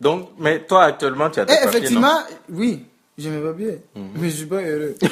[0.00, 2.84] Donc, mais toi, actuellement, tu as tes papiers, effectivement, non oui,
[3.16, 3.74] je me bien.
[4.14, 4.94] Mais je suis pas heureux.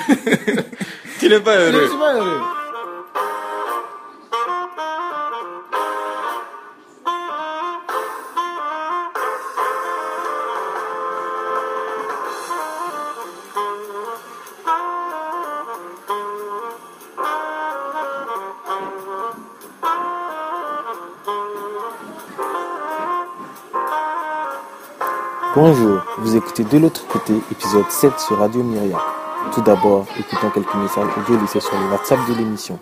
[1.19, 1.89] Tu n'es pas je heureux.
[1.89, 2.41] suis pas heureux.
[25.57, 28.99] Bonjour, vous écoutez de l'autre côté, épisode 7 sur Radio Myria.
[29.55, 32.79] Tout d'abord, écoutons quelques messages audio laissés sur le WhatsApp de l'émission.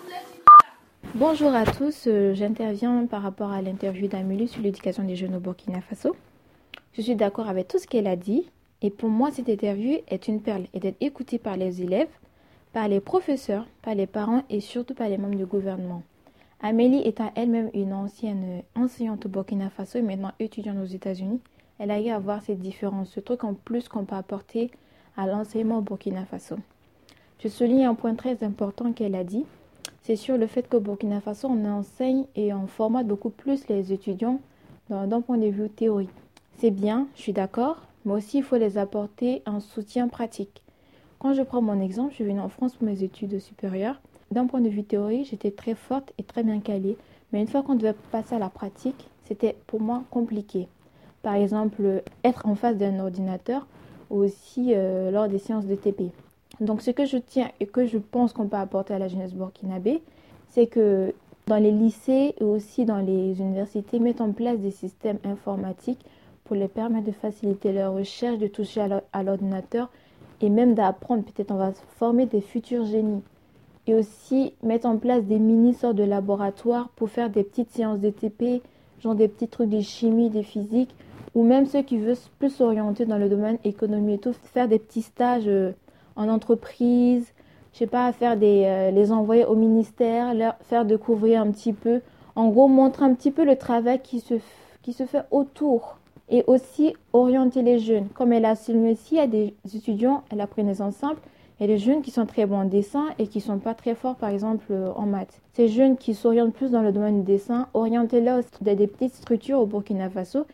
[1.13, 5.39] Bonjour à tous, euh, j'interviens par rapport à l'interview d'Amélie sur l'éducation des jeunes au
[5.39, 6.17] Burkina Faso.
[6.91, 8.51] Je suis d'accord avec tout ce qu'elle a dit
[8.81, 12.11] et pour moi cette interview est une perle et d'être écoutée par les élèves,
[12.73, 16.03] par les professeurs, par les parents et surtout par les membres du gouvernement.
[16.61, 21.39] Amélie étant elle-même une ancienne enseignante au Burkina Faso et maintenant étudiante aux États-Unis,
[21.79, 24.71] elle a eu à voir ces différences, ce truc en plus qu'on peut apporter
[25.17, 26.57] à l'enseignement au Burkina Faso.
[27.39, 29.45] Je souligne un point très important qu'elle a dit,
[30.01, 33.91] c'est sur le fait qu'au Burkina Faso, on enseigne et on formate beaucoup plus les
[33.91, 34.39] étudiants
[34.89, 36.09] d'un point de vue théorique.
[36.57, 40.61] C'est bien, je suis d'accord, mais aussi il faut les apporter un soutien pratique.
[41.19, 43.99] Quand je prends mon exemple, je suis venue en France pour mes études supérieures.
[44.31, 46.97] D'un point de vue théorique, j'étais très forte et très bien calée,
[47.31, 50.67] mais une fois qu'on devait passer à la pratique, c'était pour moi compliqué.
[51.25, 53.65] Par exemple, être en face d'un ordinateur
[54.11, 56.11] ou aussi euh, lors des séances de TP.
[56.61, 59.33] Donc ce que je tiens et que je pense qu'on peut apporter à la jeunesse
[59.33, 60.03] burkinabé,
[60.49, 61.15] c'est que
[61.47, 66.05] dans les lycées et aussi dans les universités, mettre en place des systèmes informatiques
[66.43, 69.89] pour les permettre de faciliter leur recherche, de toucher à l'or- à l'ordinateur
[70.41, 71.23] et même d'apprendre.
[71.23, 73.23] Peut-être on va former des futurs génies.
[73.87, 77.99] Et aussi mettre en place des mini sortes de laboratoires pour faire des petites séances
[77.99, 78.61] de TP,
[78.99, 80.93] genre des petits trucs de chimie, de physique,
[81.35, 84.79] ou même ceux qui veulent plus s'orienter dans le domaine économie et tout, faire des
[84.79, 85.73] petits stages euh,
[86.15, 87.33] en entreprise,
[87.73, 91.73] je sais pas, faire des, euh, les envoyer au ministère, leur faire découvrir un petit
[91.73, 92.01] peu,
[92.35, 94.35] en gros montrer un petit peu le travail qui se,
[94.81, 95.97] qui se fait autour
[96.29, 98.07] et aussi orienter les jeunes.
[98.13, 101.17] Comme elle a souligné ici, il y a des étudiants, elle a pris des ensemble,
[101.59, 104.15] a des jeunes qui sont très bons en dessin et qui sont pas très forts,
[104.15, 105.41] par exemple, euh, en maths.
[105.53, 109.65] Ces jeunes qui s'orientent plus dans le domaine du dessin, orientez-les des petites structures au
[109.65, 110.45] Burkina Faso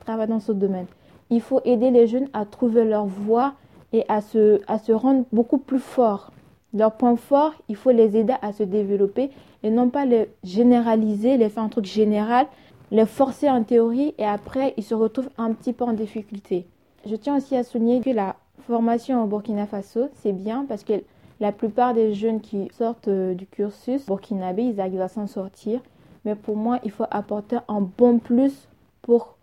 [0.00, 0.86] travaillent dans ce domaine.
[1.30, 3.54] Il faut aider les jeunes à trouver leur voie
[3.92, 6.32] et à se, à se rendre beaucoup plus forts.
[6.74, 9.30] Leurs points forts, il faut les aider à se développer
[9.62, 12.46] et non pas les généraliser, les faire un truc général,
[12.90, 16.66] les forcer en théorie et après ils se retrouvent un petit peu en difficulté.
[17.06, 18.36] Je tiens aussi à souligner que la
[18.66, 21.02] formation au Burkina Faso, c'est bien parce que
[21.40, 25.80] la plupart des jeunes qui sortent euh, du cursus burkinabé, ils arrivent à s'en sortir.
[26.26, 28.68] Mais pour moi, il faut apporter un bon plus
[29.00, 29.36] pour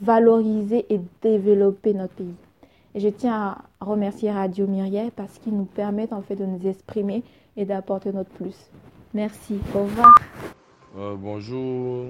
[0.00, 2.34] valoriser et développer notre pays.
[2.94, 6.66] Et je tiens à remercier Radio Myriel parce qu'ils nous permettent en fait de nous
[6.66, 7.22] exprimer
[7.56, 8.56] et d'apporter notre plus.
[9.14, 9.58] Merci.
[9.74, 10.14] Au revoir.
[10.96, 12.06] Euh, bonjour.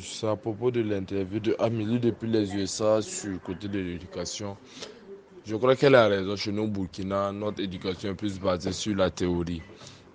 [0.00, 4.56] C'est à propos de l'interview de Amélie depuis les USA sur le côté de l'éducation.
[5.44, 6.36] Je crois qu'elle a raison.
[6.36, 9.60] Chez nous, Burkina, notre éducation est plus basée sur la théorie.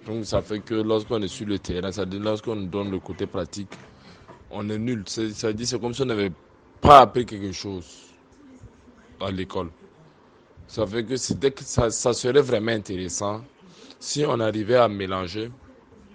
[0.07, 2.99] Donc, ça fait que lorsqu'on est sur le terrain, ça dit lorsqu'on nous donne le
[2.99, 3.69] côté pratique,
[4.51, 5.03] on est nul.
[5.07, 6.31] C'est- Ça c'est comme si on n'avait
[6.81, 7.85] pas appris quelque chose
[9.21, 9.69] à l'école.
[10.67, 13.41] Ça fait que ça, ça serait vraiment intéressant
[13.99, 15.51] si on arrivait à mélanger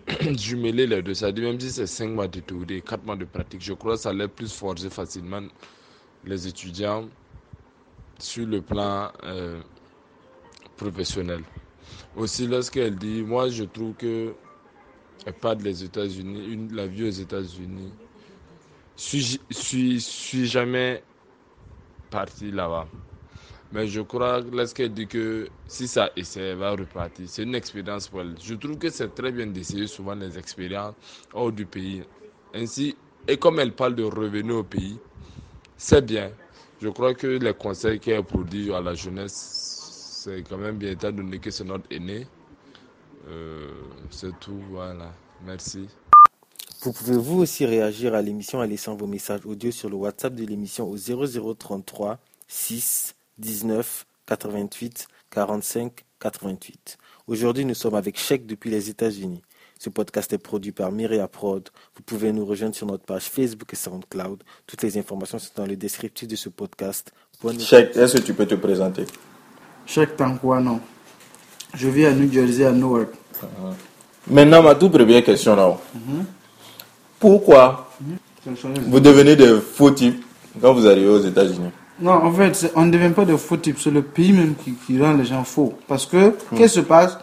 [0.36, 3.24] jumeler les deux, c'est-à-dire même si c'est 5 mois de théorie et 4 mois de
[3.24, 5.40] pratique, je crois que ça allait plus forger facilement
[6.24, 7.08] les étudiants
[8.18, 9.60] sur le plan euh,
[10.76, 11.42] professionnel.
[12.16, 14.34] Aussi, lorsqu'elle dit, moi je trouve que
[15.26, 17.92] elle parle des États-Unis, la vie aux États-Unis,
[18.96, 21.04] suis, suis, suis jamais
[22.10, 22.88] parti là-bas.
[23.72, 27.26] Mais je crois que lorsqu'elle dit que si ça essaie, elle va repartir.
[27.28, 28.36] C'est une expérience pour elle.
[28.40, 30.94] Je trouve que c'est très bien d'essayer souvent les expériences
[31.32, 32.04] hors du pays.
[32.54, 32.96] Ainsi,
[33.26, 35.00] et comme elle parle de revenir au pays,
[35.76, 36.30] c'est bien.
[36.80, 39.34] Je crois que les conseils qu'elle produit à la jeunesse,
[40.24, 42.28] c'est quand même bien étant donné que c'est notre aîné.
[43.26, 43.70] Euh,
[44.10, 45.12] c'est tout, voilà.
[45.40, 45.88] Merci.
[46.84, 50.34] Vous pouvez vous aussi réagir à l'émission en laissant vos messages audio sur le WhatsApp
[50.34, 50.98] de l'émission au
[51.54, 56.98] 0033 6 19 88 45 88.
[57.26, 59.40] Aujourd'hui, nous sommes avec Cheikh depuis les États-Unis.
[59.78, 61.66] Ce podcast est produit par Myria Prod.
[61.96, 64.42] Vous pouvez nous rejoindre sur notre page Facebook et SoundCloud.
[64.66, 67.12] Toutes les informations sont dans le descriptif de ce podcast.
[67.42, 69.06] Bonne Cheikh, est-ce que tu peux te présenter?
[69.86, 70.80] Cheikh Tankwano.
[71.72, 73.08] Je vis à New Jersey, à Newark.
[74.26, 75.64] Maintenant, ma toute première question là.
[75.64, 76.43] Pourquoi C'est
[78.56, 78.86] changement.
[78.88, 80.24] vous devenez des faux types
[80.60, 81.70] Quand vous arrivez aux États-Unis.
[82.00, 83.78] Non, en fait, on ne devient pas de faux types.
[83.80, 85.74] C'est le pays même qui, qui rend les gens faux.
[85.86, 87.18] Parce que, qu'est-ce qui se passe?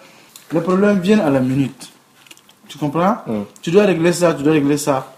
[0.54, 1.92] Les problèmes viennent à la minute.
[2.68, 3.18] Tu comprends?
[3.28, 3.42] Mm.
[3.62, 5.14] Tu dois régler ça, tu dois régler ça.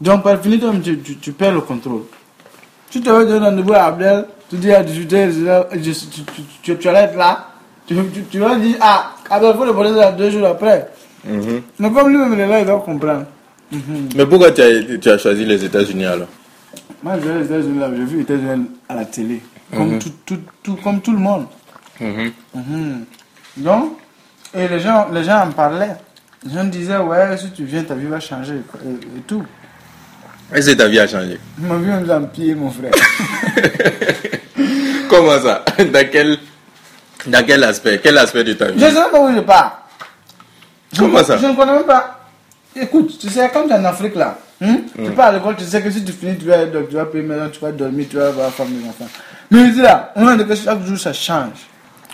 [0.00, 2.02] Donc, par finir, tu, tu, tu perds le contrôle.
[2.90, 6.88] Tu te vas donner rendez-vous à Abdel, tu dis à 18h, tu, tu, tu, tu
[6.88, 7.48] arrêtes là.
[7.86, 7.94] Tu,
[8.38, 10.90] vas dire, ah, Abdel, il faut le là deux jours après.
[11.24, 11.62] Mhm.
[11.78, 13.24] Mais comme lui-même, il est là, il doit comprendre.
[13.72, 14.08] Mhm.
[14.16, 16.28] Mais pourquoi tu as, tu as choisi les États-Unis alors
[17.02, 19.42] Moi, je vais aux États-Unis, là, j'ai vu les États-Unis à la télé.
[19.74, 21.46] Comme, tout, tout, tout, comme tout le monde.
[22.00, 22.32] Mhm.
[22.54, 23.04] Mhm.
[23.58, 23.92] Donc,
[24.54, 25.96] et les gens, les gens en parlaient.
[26.44, 28.54] Les gens disaient, ouais, si tu viens, ta vie va changer.
[28.84, 29.44] Et, et tout.
[30.54, 31.40] Est-ce que ta vie a changé?
[31.58, 32.92] Ma vie me empire, mon frère.
[35.08, 35.64] Comment ça?
[35.78, 36.38] Dans quel,
[37.26, 38.00] dans quel aspect?
[38.02, 38.78] Quel aspect de ta vie?
[38.78, 39.88] Je ne sais pas où je pars.
[40.96, 41.36] Comment ça?
[41.36, 42.15] Je ne connais même pas.
[42.80, 45.64] Écoute, tu sais, quand tu es en Afrique là, hein, tu pars à l'école, tu
[45.64, 48.16] sais que si tu finis, tu vas, tu vas payer maison, tu vas dormir, tu
[48.16, 49.10] vas avoir femme et enfants.
[49.50, 51.66] Mais ici là, on a que chaque jour ça change.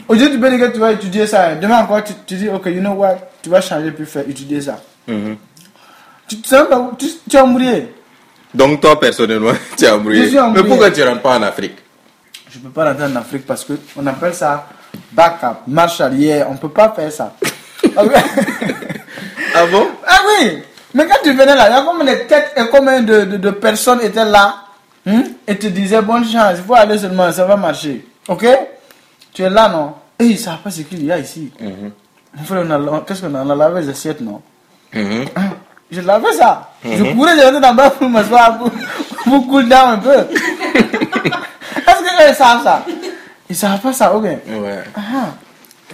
[0.09, 1.55] Aujourd'hui, tu peux dire que tu vas étudier ça.
[1.55, 4.61] Demain encore, tu, tu dis, ok, you know what, tu vas changer puis faire étudier
[4.61, 4.81] ça.
[5.06, 5.37] Mhm.
[6.29, 6.56] Tu, tu sais
[6.99, 7.94] tu, tu es embrouillé.
[8.55, 10.25] Donc toi personnellement, tu es embrouillé.
[10.25, 10.62] Je suis embrouillé.
[10.62, 11.76] Mais pourquoi tu rentres pas en Afrique?
[12.50, 14.69] Je ne peux pas rentrer en Afrique parce que on appelle ça
[15.12, 16.47] backup, marche arrière.
[16.50, 17.35] On ne peut pas faire ça.
[19.54, 19.87] ah Ah bon
[20.40, 20.62] oui
[20.94, 23.37] Mais quand tu venais là, il y a combien de têtes et combien de, de,
[23.37, 24.56] de personnes étaient là
[25.06, 28.06] hein, et te disaient bonne chance, il faut aller seulement, ça va marcher.
[28.28, 28.46] Ok?
[29.32, 29.94] Tu es là, non?
[30.19, 31.50] Et ils ne savent pas ce qu'il y a ici.
[31.60, 33.43] Mon frère, on- qu'est-ce qu'on a?
[33.43, 34.40] On a lavé les assiettes, non?
[34.94, 35.25] Mhm.
[35.37, 35.43] Hein?
[35.90, 36.70] Je lavais ça.
[36.84, 38.70] Je courais, je rentrais dans le bas pour m'asseoir, pour,
[39.25, 40.10] pour cool down un peu.
[41.76, 42.84] Est-ce qu'ils savent ça?
[43.50, 44.38] Ils savent pas ça, ok Ouais.
[44.96, 45.00] Ah.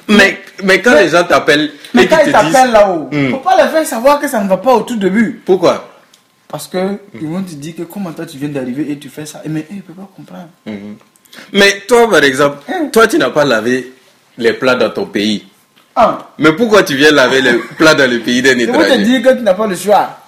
[0.06, 3.31] Mais, mais quand les gens t'appellent Mais et quand ils te t'appellent là-haut, Hmm.
[3.31, 5.43] faut pas les faire savoir que ça ne va pas au tout début.
[5.45, 5.89] Pourquoi?
[6.47, 9.27] Parce que ils vont te dire que comment toi tu viens d'arriver et tu fais
[9.27, 9.43] ça.
[9.47, 10.49] Mais ils ne peuvent pas comprendre.
[10.67, 10.97] Mhm.
[11.53, 12.59] Mais toi par exemple,
[12.93, 13.93] toi tu n'as pas lavé
[14.39, 15.47] les plats dans ton pays.
[15.95, 18.85] Ah, Mais pourquoi tu viens laver les plats dans le pays d'un ils vont te
[18.85, 20.19] étranger dire que tu n'as pas le choix.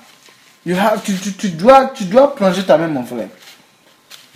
[0.67, 3.29] You have- tu, tu, tu dois, tu dois plonger ta main, mon frère.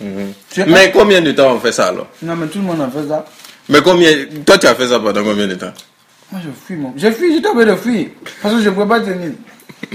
[0.01, 2.07] Es- Mais combien de temps on fait ça alors?
[2.21, 3.25] Non, mais tout le monde en fait ça.
[3.69, 4.11] Mais combien
[4.45, 5.73] Toi tu as fait ça pendant combien de temps?
[6.31, 6.93] Moi, je fuis, mon.
[6.97, 8.07] Je fuis, j'étais obligé de fuir.
[8.41, 9.31] Parce que je ne pouvais pas tenir.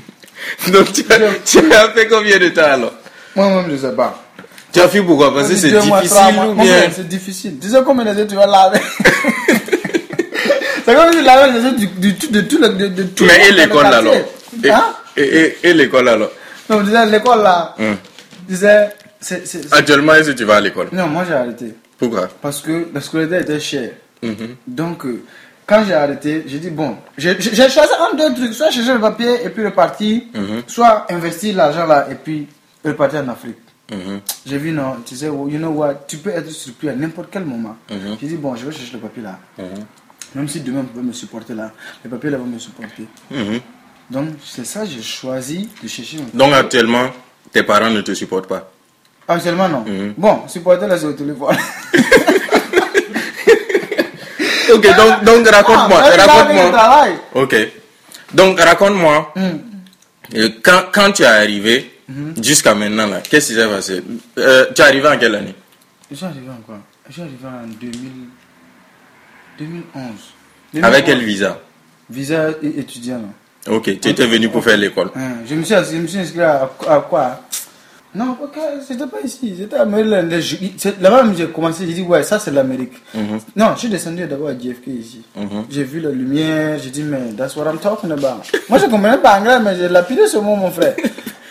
[0.72, 2.92] Donc tu as, tu as fait combien de temps alors?
[3.36, 4.22] Moi-même, je ne sais pas.
[4.72, 5.34] Tu as fui pourquoi?
[5.34, 6.46] Parce que c'est Deux mois, trois difficile mois.
[6.46, 6.90] ou bien?
[6.94, 7.58] C'est difficile.
[7.60, 8.80] Tu sais combien de temps tu vas laver?
[10.86, 12.68] C'est comme si tu lavais les du, de tout le.
[12.70, 14.14] De, de tout le Mais et l'école alors?
[14.64, 14.84] Hein?
[15.16, 16.30] et, et, et l'école alors?
[16.68, 17.74] Non, je disais, l'école là.
[17.78, 17.94] Je
[18.48, 18.88] disais,
[19.20, 20.88] c'est- c'est- Actuellement, est-ce que tu vas à l'école?
[20.92, 21.74] Non, moi j'ai arrêté.
[22.00, 23.92] Pourquoi Parce que la scolarité était chère.
[24.22, 24.56] Mhm.
[24.66, 25.22] Donc, euh,
[25.66, 29.44] quand j'ai arrêté, j'ai dit, bon, j'ai choisi un deux trucs, soit chercher le papier
[29.44, 30.62] et puis repartir, Mhm.
[30.66, 32.48] soit investir l'argent là et puis
[32.84, 33.58] repartir en Afrique.
[33.92, 34.20] Mhm.
[34.46, 37.44] J'ai vu, non, tu sais, you know what, tu peux être surpris à n'importe quel
[37.44, 37.76] moment.
[38.20, 39.38] J'ai dit, bon, je vais chercher le papier là.
[40.34, 41.72] Même si demain on peut me supporter là,
[42.04, 43.06] le papier là va me supporter.
[44.10, 47.10] Donc, c'est ça, j'ai choisi de chercher Donc actuellement,
[47.52, 48.72] tes parents ne te supportent pas.
[49.30, 49.84] Actuellement, non.
[49.86, 50.14] Mhm.
[50.18, 51.56] Bon, supporter là, c'est au téléphone.
[54.72, 57.06] Ok, donc, donc raconte-moi, Ah, raconte-moi.
[57.34, 57.56] Ok.
[58.32, 59.58] Donc raconte-moi, Hum.
[60.36, 61.90] euh, quand, quand tu es arrivé
[62.40, 64.02] jusqu'à maintenant, là, qu'est-ce qui s'est passé?
[64.38, 65.54] Euh, Tu es arrivé en quelle année?
[66.10, 66.78] Je suis arrivé en quoi?
[67.08, 68.10] Je suis arrivé en 2000...
[69.58, 70.84] 2011.
[70.84, 71.04] Avec 2011.
[71.04, 71.58] quel visa?
[72.08, 73.22] Visa étudiant.
[73.66, 73.74] là.
[73.74, 75.10] Ok, tu étais venu pour faire l'école.
[75.16, 77.40] Hein, Je me suis, je me suis inscrit à, à quoi?
[78.12, 78.36] Non,
[78.86, 80.28] c'était pas ici, c'était à Maryland.
[81.00, 82.94] Là-bas, j'ai commencé, j'ai dit, ouais, ça c'est l'Amérique.
[83.14, 83.38] Mhm.
[83.54, 85.22] Non, je suis descendu d'abord à JFK ici.
[85.36, 85.66] Mhm.
[85.70, 88.42] J'ai vu la lumière, j'ai dit, mais that's what I'm talking about.
[88.68, 90.96] Moi, je comprenais pas anglais, mais j'ai lapidé ce mot, mon frère.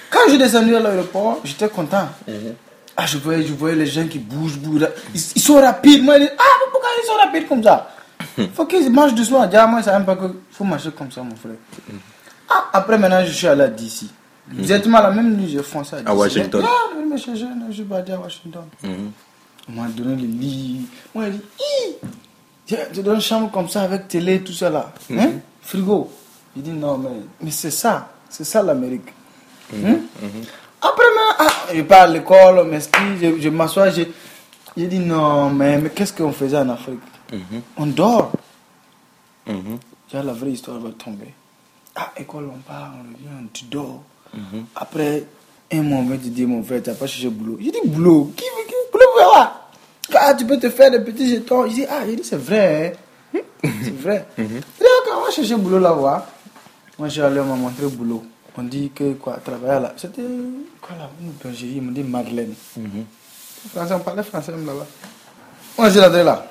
[0.09, 2.09] Quand je suis descendu à l'aéroport, j'étais content.
[2.97, 4.89] Ah, je voyais, je voyais les gens qui bougent, bougent.
[5.15, 6.03] Ils, ils sont rapides.
[6.03, 7.89] Moi, je dis, ah, mais pourquoi ils sont rapides comme ça?
[8.53, 9.45] Faut qu'ils marchent doucement.
[9.45, 11.53] Déjà, moi, ça même pas que faut marcher comme ça, mon frère.
[12.49, 14.07] Ah, après, maintenant, je suis allé à DC.
[14.51, 16.09] Directement la même nuit, j'ai foncé à.
[16.09, 16.63] À Washington.
[16.65, 18.63] Ah, mais je, je, je suis parti à Washington.
[18.83, 19.11] Mhm.
[19.69, 20.81] On m'a donné le lit.
[21.13, 24.91] Moi, j'ai dit, Hi tu donnes une chambre comme ça avec télé, tout ça là.
[25.11, 25.31] Hein?
[25.61, 26.11] Frigo.
[26.55, 27.09] Il dit, non, mais,
[27.41, 28.09] mais c'est ça.
[28.29, 29.11] C'est ça l'Amérique.
[29.73, 29.97] Hein?
[30.81, 34.11] Après, moi, ah, je pars à l'école, mais je, je m'assois, j'ai
[34.77, 36.99] j'ai dit, non, mais, mais qu'est-ce qu'on faisait en Afrique?
[37.77, 38.31] On dort.
[40.13, 41.33] La vraie histoire va tomber.
[41.95, 44.03] Ah, école, on part, on revient, tu dors.
[44.75, 45.23] Après,
[45.71, 47.57] un moment, tu dis, mon frère, tu n'as pas cherché boulot.
[47.61, 48.31] J'ai dit, boulot?
[48.35, 48.73] Qui veut qui?
[48.91, 49.05] Boulot
[50.15, 51.65] Ah, tu peux te faire des petits jetons.
[51.65, 52.95] Il dit, ah, j'ai dit, c'est vrai.
[53.35, 53.39] hein.
[53.83, 54.25] c'est vrai.
[54.37, 56.25] Il dit, ok, on va chercher boulot là-bas.
[56.97, 58.23] Moi, je suis allé, on m'a montré le boulot.
[58.57, 59.93] On dit que, quoi, travailler là.
[59.95, 60.21] C'était,
[60.81, 62.53] quoi là, une bergerie, ils m'ont dit Madeleine.
[63.73, 64.85] Français, on parlait français même là-bas.
[65.77, 66.45] Moi, j'ai l'adresse là.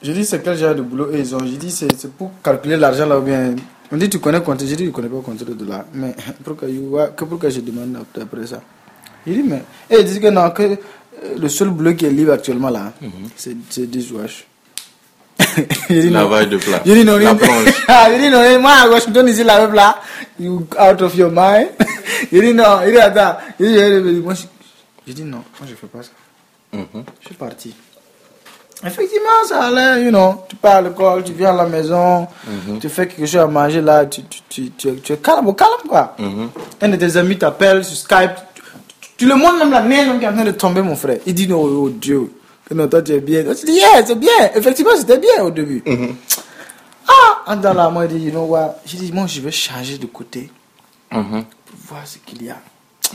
[0.00, 1.12] Je dis c'est quel genre de boulot?
[1.12, 1.40] Et ils ont.
[1.40, 3.56] J'ai dit c'est c'est pour calculer l'argent là ou bien.
[3.90, 4.66] On dit tu connais compter.
[4.66, 5.84] J'ai dit je connais pas compter de dollars.
[5.94, 6.14] Mais
[6.44, 6.68] pourquoi,
[7.08, 8.60] que pourquoi je demande après- ça
[9.26, 9.62] Il dit mais.
[9.90, 10.76] Et ils disent que non, que euh,
[11.38, 12.92] le seul boulot qui est libre actuellement là,
[13.36, 14.46] c'est c'est dishwash.
[15.88, 16.20] J'ai dit non.
[16.28, 16.82] Lavage de plats.
[16.84, 17.16] J'ai dit non.
[17.16, 17.72] La il- plonge.
[17.88, 18.60] Ah, dit non.
[18.60, 19.98] Moi à Washington ici la même là,
[20.38, 21.68] you out of your mind.
[22.32, 22.80] J'ai dit non.
[22.86, 23.38] Il dit attends.
[23.58, 24.42] Dit, j'ai dit, moi, je-
[25.06, 25.38] j'ai dit non.
[25.58, 26.10] Moi je fais pas ça.
[26.72, 27.04] Mhm.
[27.20, 27.74] Je suis parti.
[28.84, 32.28] Effectivement, ça allait, you know, tu pars à l'école, tu viens à la maison,
[32.80, 35.52] tu fais quelque chose à manger là, tu, tu, tu, tu, tu es calme, au
[35.52, 36.14] calme quoi.
[36.18, 36.50] Mhm.
[36.82, 38.30] Un de tes amis t'appelle sur Skype,
[39.16, 41.18] tu, le montres même la neige qui est en train de tomber, mon frère.
[41.26, 42.30] Il dit non, oh Dieu,
[42.68, 43.42] que non, toi tu es bien.
[43.52, 44.30] Tu dis, yeah, c'est bien.
[44.54, 45.82] Effectivement, c'était bien au début.
[47.08, 49.50] Ah, en dans là, moi, il dit, you know what, j'ai dit, moi, je vais
[49.50, 50.50] changer de côté
[51.10, 51.42] Mhm.
[51.66, 52.56] pour voir ce qu'il y a.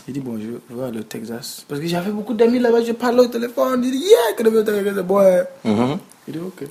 [0.08, 1.64] J'ai dit, bon, je vais aller au Texas.
[1.68, 4.64] Parce que j'avais beaucoup d'amis là-bas, je parlais au téléphone, il dit, yeah, que le
[4.64, 5.20] Texas, c'est bon.
[5.64, 5.98] Mhm.
[6.28, 6.68] Il dit, ok.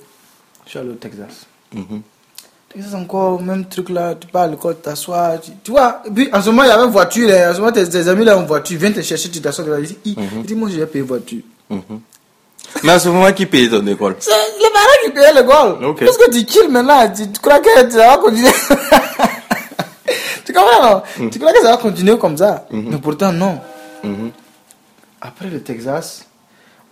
[0.64, 1.46] Je suis allé au Texas.
[1.74, 2.02] Mhm.
[2.72, 5.38] Texas encore, même truc là, tu l'école, tu t'assois.
[5.38, 7.28] Tu, tu vois, et puis en ce moment, il y avait une voiture.
[7.30, 7.50] hein.
[7.50, 9.64] En ce moment, tes, tes amis là ont une voiture, viennent te chercher, tu t'assois.
[9.80, 11.42] Il dit, il, il dit, moi, je vais payer voiture.
[11.70, 12.00] Mhm.
[12.84, 14.16] Mais à ce moment, qui paye ton école?
[14.18, 15.84] C'est les parents qui payaient l'école.
[15.84, 16.04] Ok.
[16.04, 18.48] Parce que tu kills maintenant, tu, tu crois que ça va continuer?
[20.44, 21.28] tu comprends, non?
[21.30, 22.66] Tu crois que ça va continuer comme ça?
[22.70, 23.58] Mais pourtant, non.
[24.04, 24.30] Mhm.
[25.20, 26.24] Après le Texas,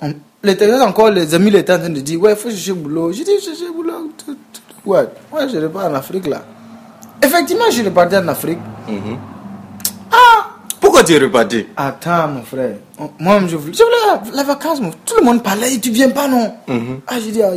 [0.01, 2.73] on- le Texas encore, les amis étaient en train de dire, ouais, il faut chercher
[2.73, 3.13] boulot.
[3.13, 4.11] J'ai dit, chercher boulot.
[4.87, 6.43] Ouais, moi je repars en Afrique là.
[7.23, 8.59] Effectivement, je reparti en Afrique.
[8.89, 9.19] Mhm.
[10.81, 11.67] Pourquoi tu es reparti?
[11.77, 12.77] Attends, mon frère.
[13.19, 14.81] Moi, je voulais, je voulais la, vacance.
[14.81, 16.55] mon- Tout le monde parlait, tu viens pas, non?
[17.07, 17.51] Ah, j'ai dit, ah,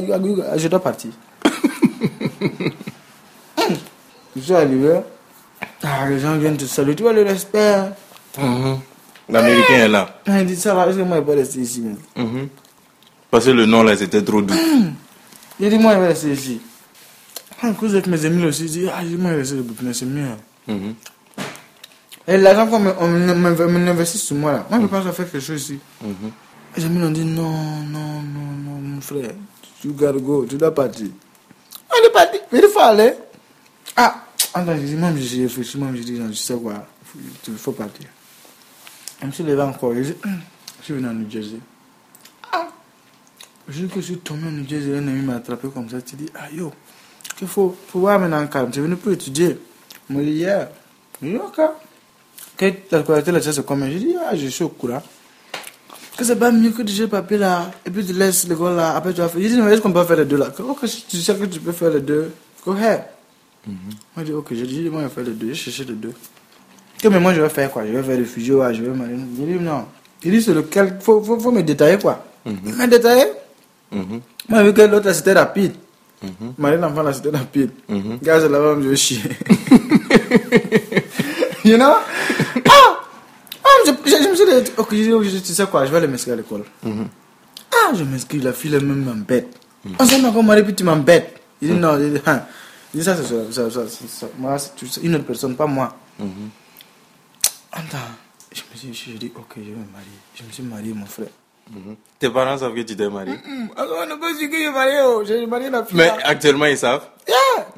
[0.51, 1.11] ah, je dois partir.
[3.57, 3.63] Hum.
[4.35, 4.99] Je suis arrivé.
[5.83, 6.95] Ah, les gens viennent te saluer.
[6.95, 7.59] Tu vois le respect.
[7.73, 7.93] hein.
[8.37, 8.79] Mhm.
[9.29, 10.19] L'américain est là.
[10.27, 11.97] Ah, Il dit, ça va, est-ce que moi, je peux rester ici même?
[12.15, 12.49] Mhm.
[13.29, 14.53] Parce que le nom là, c'était trop doux.
[15.59, 16.61] J'ai dit, moi, je vais rester ici.
[17.61, 19.93] En cause avec mes amis aussi, j'ai dit, ah, moi, je vais rester au Burkina,
[19.93, 20.25] c'est mieux.
[20.67, 20.93] Mhm.
[22.27, 25.79] Et l'argent qu'on investit sur moi là, moi, je pense à faire quelque chose ici.
[26.77, 29.31] Les amis ont dit, non, non, non, non, mon frère,
[29.81, 31.07] tu gotta go, tu dois partir.
[31.91, 33.13] On est parti, mais il faut aller.
[33.97, 34.23] Ah,
[34.55, 36.85] j'ai dit, même j'ai réfléchi, même j'ai dit, non, je sais quoi,
[37.47, 38.07] il faut, partir.
[39.21, 40.39] Je me suis levé encore, dit, Hum,
[40.79, 41.59] je suis venu en New Jersey.
[42.51, 42.67] Ah,
[43.67, 46.01] je dis que je suis tombé en New Jersey, un ami m'a attrapé comme ça,
[46.01, 46.71] tu dis, ah yo,
[47.37, 49.57] qu'il faut, faut voir maintenant en calme, tu es venu pour étudier.
[50.09, 50.71] Il m'a dit, yeah.
[51.21, 51.61] Je dis, ok.
[52.55, 53.89] Que la scolarité là, c'est combien?
[53.89, 55.01] J'ai dit, ah, je suis au courant.
[56.15, 58.95] Que c'est pas mieux que de jeter papier là, et puis tu laisses l'école là,
[58.95, 59.41] après tu vas faire.
[59.41, 60.51] J'ai dit, mais est-ce qu'on peut faire les deux là?
[60.59, 62.31] Ok, si tu sais que tu peux faire les deux,
[62.63, 63.05] go ahead.
[63.65, 63.75] Moi,
[64.17, 66.13] j'ai dit, ok, j'ai dit, moi, je vais faire les deux, j'ai cherché les deux.
[67.01, 67.85] Que, mais moi, je vais faire quoi?
[67.85, 69.15] Je vais faire réfugié, ouais, je vais marier.
[69.37, 69.85] J'ai dit, non.
[70.23, 72.23] Il dit, c'est lequel, faut, faut, faut me détailler quoi.
[72.45, 73.25] Il m'a détaillé.
[73.91, 74.21] Mhm.
[74.49, 75.73] Moi, vu que l'autre c'était rapide.
[76.21, 76.53] Mhm.
[76.57, 77.71] Marier l'enfant là, c'était rapide.
[77.89, 78.19] Mhm.
[78.21, 79.21] Gaz là-bas, je vais chier.
[81.65, 81.93] you know?
[82.67, 82.99] Ah!
[83.63, 86.63] Ah, je, me suis dit, ok, tu sais quoi, je vais aller m'inscrire à l'école.
[86.85, 89.55] Ah, je m'inscris, la fille, elle même m'embête.
[89.99, 91.39] On s'est encore marié, puis tu m'embêtes.
[91.61, 92.43] Il dit, non, il dit, hein.
[92.93, 93.69] Dit, ça, c'est ça,
[94.07, 94.27] ça.
[94.37, 95.95] Moi, c'est une autre personne, pas moi.
[96.19, 96.49] Mhm.
[97.71, 97.97] Attends,
[98.53, 100.19] je me suis je dis, ok, je vais me marier.
[100.35, 101.27] Je me suis marié, mon frère.
[101.71, 101.95] Mhm.
[102.19, 103.33] Tes parents savent que tu t'es marié?
[103.75, 105.23] Alors, on n'a pas su que je marié, oh.
[105.25, 105.97] J'ai marié la fille.
[105.97, 107.07] Mais actuellement, ils savent?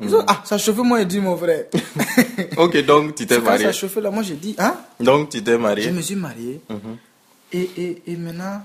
[0.02, 1.66] Ont- Ah, ça chauffait, moi, il dit, mon frère.
[2.58, 3.66] Ok, donc tu t'es marié.
[3.66, 4.76] ça chauffait là, moi, j'ai dit, hein?
[5.00, 5.92] Donc tu t'es Je marié.
[5.92, 6.60] me suis marié.
[6.70, 6.98] Mhm.
[7.54, 8.62] Et, et, et maintenant,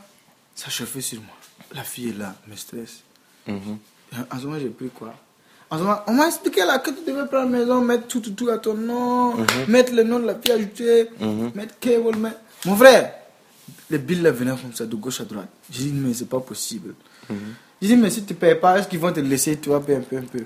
[0.54, 1.34] ça chauffait sur moi.
[1.74, 3.02] La fille est là, me stresse.
[3.46, 3.78] Mhm.
[4.32, 5.14] En ce moment, j'ai pris quoi?
[5.70, 8.58] On m'a expliqué là que tu devais prendre la maison, mettre tout, tout, tout à
[8.58, 9.34] ton nom,
[9.68, 11.52] mettre le nom de la fille ajoutée, Mhm.
[11.54, 12.38] mettre cable, mettre...
[12.66, 13.12] Mon frère,
[13.88, 15.48] les billes là venaient comme ça, de gauche à droite.
[15.70, 16.94] J'ai dit, mais c'est pas possible.
[17.80, 19.98] J'ai dit, mais si tu payes pas, est-ce qu'ils vont te laisser, tu vas payer
[19.98, 20.44] un peu, un peu?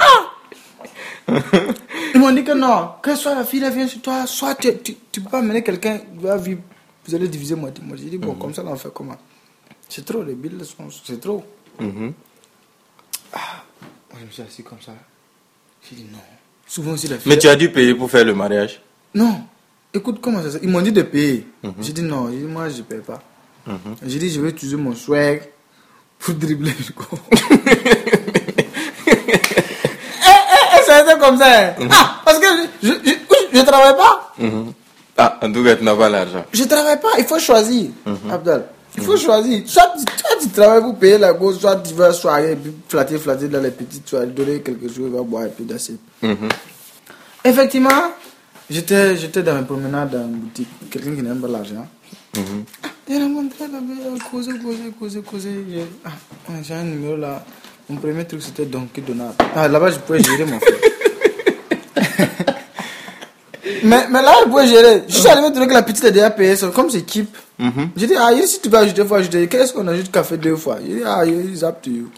[0.00, 0.30] Ah
[2.14, 4.76] Ils m'ont dit que non, que soit la fille là vient sur toi, soit tu,
[4.78, 6.00] tu, tu peux pas amener quelqu'un
[7.06, 7.82] vous allez diviser moitié.
[7.86, 9.16] Moi, j'ai dit, bon, comme ça, on fait comment?
[9.88, 11.44] C'est trop, les billes là sont, c'est trop.
[13.32, 13.40] Mhm.
[14.10, 14.92] Moi, je me suis assis comme ça.
[15.88, 16.18] J'ai dit non.
[16.66, 17.30] Souvent aussi la fille.
[17.32, 18.80] Mais tu as dû payer pour faire le mariage.
[19.14, 19.40] Non.
[19.92, 21.46] Écoute, comment ça se Ils m'ont dit de payer.
[21.80, 22.30] J'ai dit non.
[22.30, 23.20] J'ai dit moi, je ne paye pas.
[23.66, 23.96] Mhm.
[24.06, 25.42] J'ai dit je vais utiliser mon swag
[26.18, 27.04] pour dribbler le go.
[29.06, 31.68] Eh, eh, ça a été comme ça.
[31.70, 31.74] hein.
[31.90, 32.46] Ah, parce que
[32.82, 32.88] je
[33.54, 34.32] je, travaille pas.
[34.38, 34.72] Mhm.
[35.16, 36.44] Ah, en tout cas, tu n'as pas l'argent.
[36.52, 37.08] Je travaille pas.
[37.18, 37.90] Il faut choisir.
[38.30, 38.64] Abdel.
[38.96, 39.62] Il faut choisir.
[39.66, 43.18] Soit, tu- soit tu travailles pour payer la go, soit tu vas soirée, puis flatter,
[43.18, 45.96] flatter dans les petites, tu vas donner quelque chose, il va boire et puis d'assez.
[46.22, 46.48] Mhm.
[47.44, 48.12] Effectivement,
[48.68, 51.86] j'étais, j'étais dans une promenade dans une boutique, quelqu'un qui n'aime pas l'argent.
[52.36, 52.64] Mhm.
[53.08, 53.78] J'ai rencontré là,
[54.30, 55.50] causé, causé, causé, causé.
[55.70, 56.10] J'ai ah,
[56.62, 57.44] j'ai un numéro là.
[57.88, 59.32] Mon premier truc c'était Donkey Donald.
[59.56, 60.74] Ah, là-bas, je pouvais gérer mon frère.
[63.84, 65.04] mais, mais là, je pouvais gérer.
[65.08, 67.28] Je suis allé me trouver que la petite est déjà payée, c'est comme c'est keep.
[67.96, 70.36] J'ai dit, ah, si tu vas ajouter une fois, je dis, qu'est-ce qu'on ajoute café
[70.38, 72.10] deux fois Il dit, ah, it's up to you.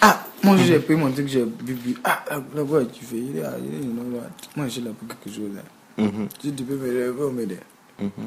[0.00, 1.96] ah, moi j'ai pris mon truc, j'ai bu, bu.
[2.04, 4.22] Ah, là, quoi tu fais Il dit, ah, il dit, what
[4.56, 5.62] Moi j'ai là pour quelque chose là.
[5.98, 7.58] Je dis, tu peux m'aider.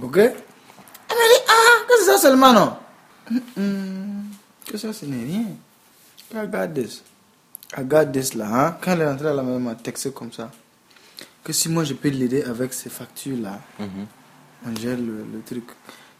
[0.02, 2.74] Ok Elle m'a dit, ah, qu'est-ce que c'est ça seulement, non
[3.58, 4.26] Hum,
[4.72, 5.46] Que ça, ce n'est rien.
[6.46, 7.04] Got this.
[7.78, 8.78] Got this là, hein.
[8.82, 10.52] Quand elle est rentrée la elle m'a texté comme ça.
[11.46, 15.64] Que si moi je peux l'aider avec ces factures là, on gère le, le truc.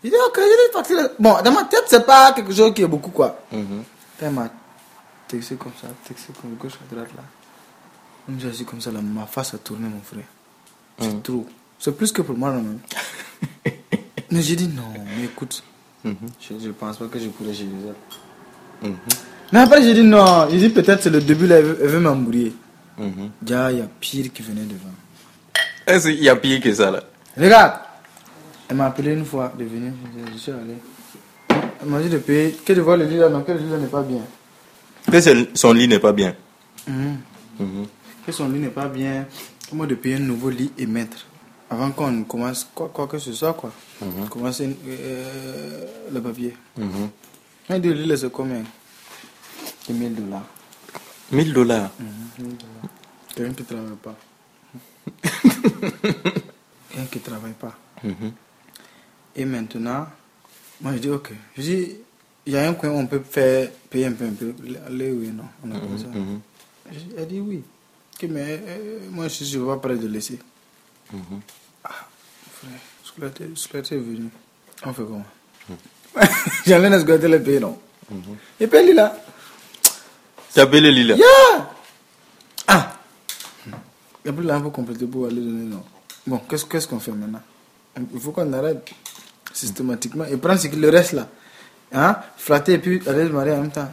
[0.04, 0.98] Il dit, ok, j'ai des factures.
[0.98, 1.10] là.
[1.20, 3.40] Bon, dans ma tête, c'est pas quelque chose qui est beaucoup quoi.
[3.50, 3.58] Quand
[4.28, 4.50] elle m'a
[5.28, 7.24] texté comme ça, texté comme gauche à droite là.
[8.28, 10.24] Comme j'ai comme ça, là, ma face a tourné, mon frère.
[11.00, 11.46] C'est trop.
[11.80, 12.80] C'est plus que pour moi, non, même.
[14.32, 15.64] mais j'ai dit non, mais écoute,
[16.06, 16.10] je,
[16.64, 17.70] je pense pas que je pourrais gérer
[18.84, 18.90] ça.
[19.52, 20.48] Mais après, j'ai dit non.
[20.52, 22.54] J'ai dit peut-être c'est le début là, elle veut, m'embrouiller.
[23.42, 24.90] Déjà, il y a pire qui venait devant.
[25.88, 27.04] Est-ce qu'il y a pire que ça là?
[27.38, 27.74] Regarde,
[28.70, 29.92] elle m'a appelé une fois de venir.
[30.34, 30.76] Je, suis allé.
[31.50, 32.56] Elle m'a dit de payer.
[32.66, 34.22] Que de voir le lit là, non, que le lit là n'est pas bien.
[35.12, 36.36] Que son lit n'est pas bien.
[38.26, 39.28] Que son lit n'est pas bien.
[39.72, 41.26] Moi de payer un nouveau lit et mettre.
[41.70, 43.72] Avant qu'on commence quoi, quoi que ce soit, quoi.
[44.30, 46.56] Commencer euh, le papier.
[47.70, 48.64] Un de lit là, c'est combien?
[49.86, 50.44] C'est 1000 dollars.
[51.32, 51.90] 1000 dollars.
[53.36, 54.16] Quelqu'un qui travaille pas.
[56.90, 57.76] Quelqu'un qui travaille pas.
[59.36, 60.08] Et maintenant,
[60.82, 61.32] moi je dis ok.
[61.58, 61.92] Je dis,
[62.46, 64.54] il y a un coin où on peut faire payer un peu, un peu.
[64.88, 65.46] Aller oui, non.
[65.64, 66.06] On a ça.
[66.92, 67.64] Je dis- Elle dit oui.
[68.16, 70.40] Ok, mais euh, moi je suis pas prêt de laisser.
[71.84, 71.90] Ah,
[72.52, 74.30] frère, Squatter Squatter est venu.
[74.86, 75.26] On fait comment?
[76.66, 77.78] J'allais squatter le pays, non?
[78.60, 79.18] Et puis elle est là.
[80.54, 81.75] Tu as appelé là Yeah!
[84.26, 85.84] Et puis là, on peut compléter pour aller donner non.
[86.28, 87.42] Bon, qu'est-ce qu'est-ce qu'on fait maintenant?
[88.14, 88.92] Il faut qu'on arrête
[89.54, 91.30] systématiquement et prendre ce qui le reste là.
[91.94, 92.18] Hein?
[92.36, 93.90] Flatter et puis aller se marier en même temps.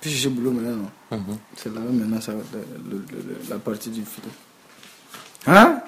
[0.00, 0.90] Puis chercher boulot maintenant, non.
[1.56, 2.40] C'est là maintenant ça, le-
[3.10, 4.28] le- la partie du film.
[5.46, 5.80] Hein?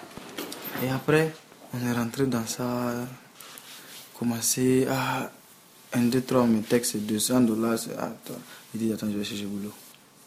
[0.84, 1.32] Et après,
[1.72, 2.64] on est rentré dans ça.
[4.18, 5.30] Commencer à.
[5.92, 7.78] 1, 2, 3, mes textes, c'est 200 dollars.
[7.98, 8.38] Ah, attends.
[8.74, 9.72] Il dit, attends, je vais chercher boulot.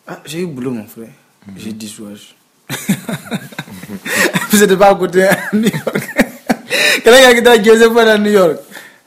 [0.08, 1.10] Ah, j'ai eu boulot, mon frère.
[1.58, 2.16] J'ai dit soirs.
[4.52, 6.10] Vous n'êtes pas à côté à New York.
[7.04, 8.58] Quelqu'un qui t'a aller à New York.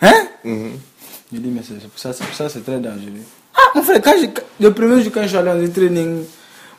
[0.00, 0.12] Hein?
[0.44, 3.22] J'ai dit, mais c'est ça, c'est ça, c'est très dangereux.
[3.54, 6.24] Ah, mon frère, quand j'ai- le premier jour quand je suis allé en training,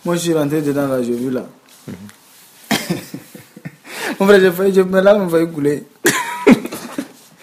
[0.06, 1.46] moi je suis rentré dedans là, j'ai vu là.
[4.20, 5.84] mon frère, j'ai failli, mes larmes ont failli couler.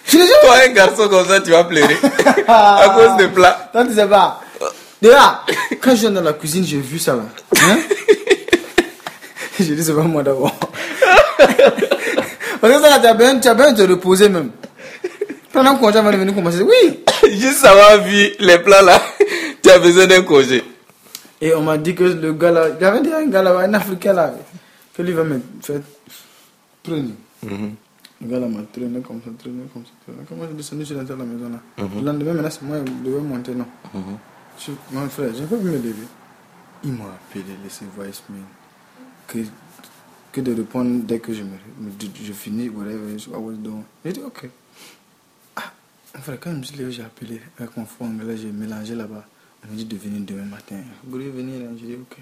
[0.04, 0.18] Je.
[0.42, 1.96] Toi, un garçon comme ça, tu vas pleurer.
[2.48, 3.70] à cause des plats.
[3.72, 4.40] Toi, tu sais pas.
[5.00, 5.42] Déjà,
[5.80, 7.22] quand je suis dans la cuisine, j'ai vu ça là.
[7.62, 7.78] Hein?
[9.64, 10.54] j'ai dit, c'est pas moi d'abord.
[12.60, 14.50] Parce que ça, tu as besoin, tu as besoin de te reposer même.
[15.52, 17.00] Pendant qu'on va venir commencer, oui.
[17.30, 19.00] Juste avoir vu les plats là,
[19.62, 20.62] tu as besoin d'un congé.
[21.40, 23.72] Et on m'a dit que le gars là, il y avait un gars là, un
[23.74, 24.34] Africain là,
[24.94, 25.80] que lui va me faire
[26.82, 27.14] traîner.
[27.42, 30.18] Le gars là m'a traîné comme ça, traîné comme ça, traîné.
[30.28, 31.58] Comment je descendu, je suis rentré à la maison là.
[31.98, 33.64] Le lendemain, maintenant, c'est moi qui devais monter, non.
[34.58, 35.94] Je- mon frère, j'ai pas pu me lever.
[36.84, 38.42] Il m'a appelé, laissé voicemail.
[40.32, 41.50] Que, de répondre dès que je, me,
[42.24, 43.54] je finis, whatever I was.
[44.04, 44.48] J'ai dit, ok.
[45.56, 45.72] Ah,
[46.14, 48.94] mon frère, quand je me suis levé, j'ai appelé avec mon frère anglais, j'ai mélangé
[48.94, 49.24] là-bas.
[49.64, 50.76] On m'a dit de venir demain matin.
[51.04, 51.70] Vous voulez venir là?
[51.78, 52.18] J'ai dit, ok.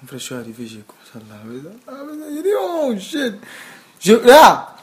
[0.00, 1.60] Mon frère, je suis arrivé, j'ai commencé à laver.
[2.18, 3.34] mais J'ai dit, oh shit.
[4.00, 4.76] Je, là,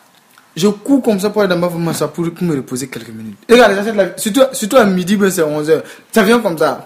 [0.56, 3.38] je cours comme ça pour aller dans ma maman, ça pour me reposer quelques minutes.
[3.48, 5.84] Et regarde, j'achète la, surtout, surtout à midi, ben c'est 11h.
[6.12, 6.86] Ça vient comme ça.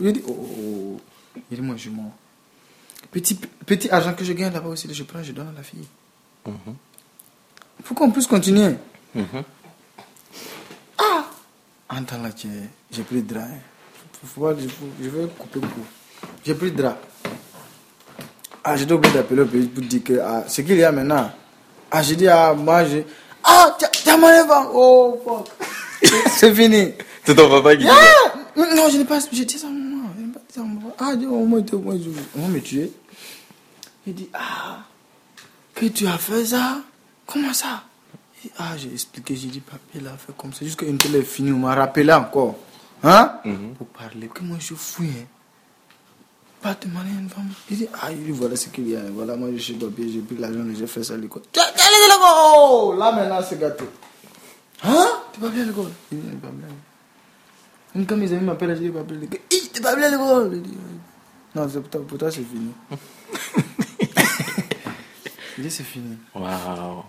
[0.00, 1.00] J'ai dit, oh, oh, oh.
[1.50, 2.12] Il dit, moi, je mens.
[3.14, 5.86] Petit, petit argent que je gagne là-bas aussi, je prends, je donne à la fille.
[7.84, 8.74] Faut qu'on puisse continuer.
[10.98, 11.24] Ah
[11.90, 12.48] En temps là, j'ai
[12.90, 13.42] j'ai pris le drap.
[13.42, 13.58] hein.
[14.20, 14.66] Faut- faut voir, je,
[15.04, 15.86] je vais couper court.
[16.44, 16.98] J'ai pris le drap.
[18.64, 21.30] Ah, j'ai oublié d'appeler au pays pour dire que ah, ce qu'il y a maintenant.
[21.92, 23.06] Ah, j'ai dit, ah, moi, j'ai.
[23.44, 24.28] Ah, t'as- mon.
[24.72, 25.48] Oh, fuck.
[26.36, 26.92] C'est fini.
[27.24, 29.20] C'est ton papa qui dit Ah Non, je n'ai pas.
[29.32, 30.08] J'ai dit ça à maman.
[30.18, 30.92] Je n'ai pas dit ça à maman.
[30.98, 31.14] Ah,
[31.46, 32.90] moins, au moins, je- on me tuer.
[34.06, 34.78] Il dit, ah,
[35.74, 36.78] que tu as fait ça?
[37.26, 37.84] Comment ça?
[38.42, 40.64] Il dit, Ah, j'ai expliqué, j'ai dit, papier l'a fait comme ça.
[40.64, 42.56] Jusqu'à une télé est finie, on m'a rappelé encore.
[43.02, 43.32] Hein?
[43.78, 44.28] Pour parler.
[44.28, 45.08] Que moi, je fouille.
[45.08, 45.26] Hein.
[46.60, 47.48] Pas de manière une femme.
[47.70, 49.00] Il dit, ah, il dit, voilà ce qu'il y a.
[49.10, 51.42] Voilà, moi, je suis papier, j'ai pris l'argent, j'ai fait ça, l'école.
[51.52, 53.84] Tiens, tiens, laissez-le go Oh, Là, maintenant, c'est gâté.
[54.82, 55.06] Hein?
[55.32, 56.68] T'es pas bien à l'école Il dit, pas bien.
[57.94, 59.38] Même quand mes amis m'appellent, je dis, pas bien à l'école.
[59.50, 60.62] Hi, T'es pas bien à l'école
[61.54, 62.70] Non, c'est pour toi, pour toi, c'est fini.
[65.64, 66.18] Dis, c'est fini.
[66.34, 67.04] Waouh.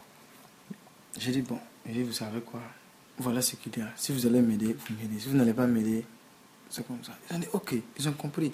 [1.19, 2.61] J'ai dit, bon, et vous savez quoi?
[3.17, 3.89] Voilà ce qu'il y a.
[3.97, 5.19] Si vous allez m'aider, vous m'aidez.
[5.19, 6.05] Si vous n'allez pas m'aider,
[6.69, 7.11] c'est comme ça.
[7.29, 8.53] Ils ont dit, ok, ils ont compris.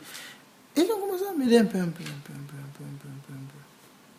[0.75, 2.67] Et ils ont commencé à m'aider un peu, un peu, un peu, un peu, un
[2.73, 3.45] peu, un peu, un peu, un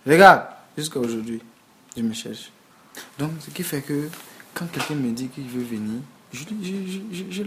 [0.04, 0.12] peu.
[0.12, 0.46] Regarde,
[0.78, 1.42] jusqu'à aujourd'hui,
[1.96, 2.52] je me cherche.
[3.18, 4.08] Donc, ce qui fait que
[4.54, 6.00] quand quelqu'un me dit qu'il veut venir,
[6.32, 7.42] je, je, je, je, je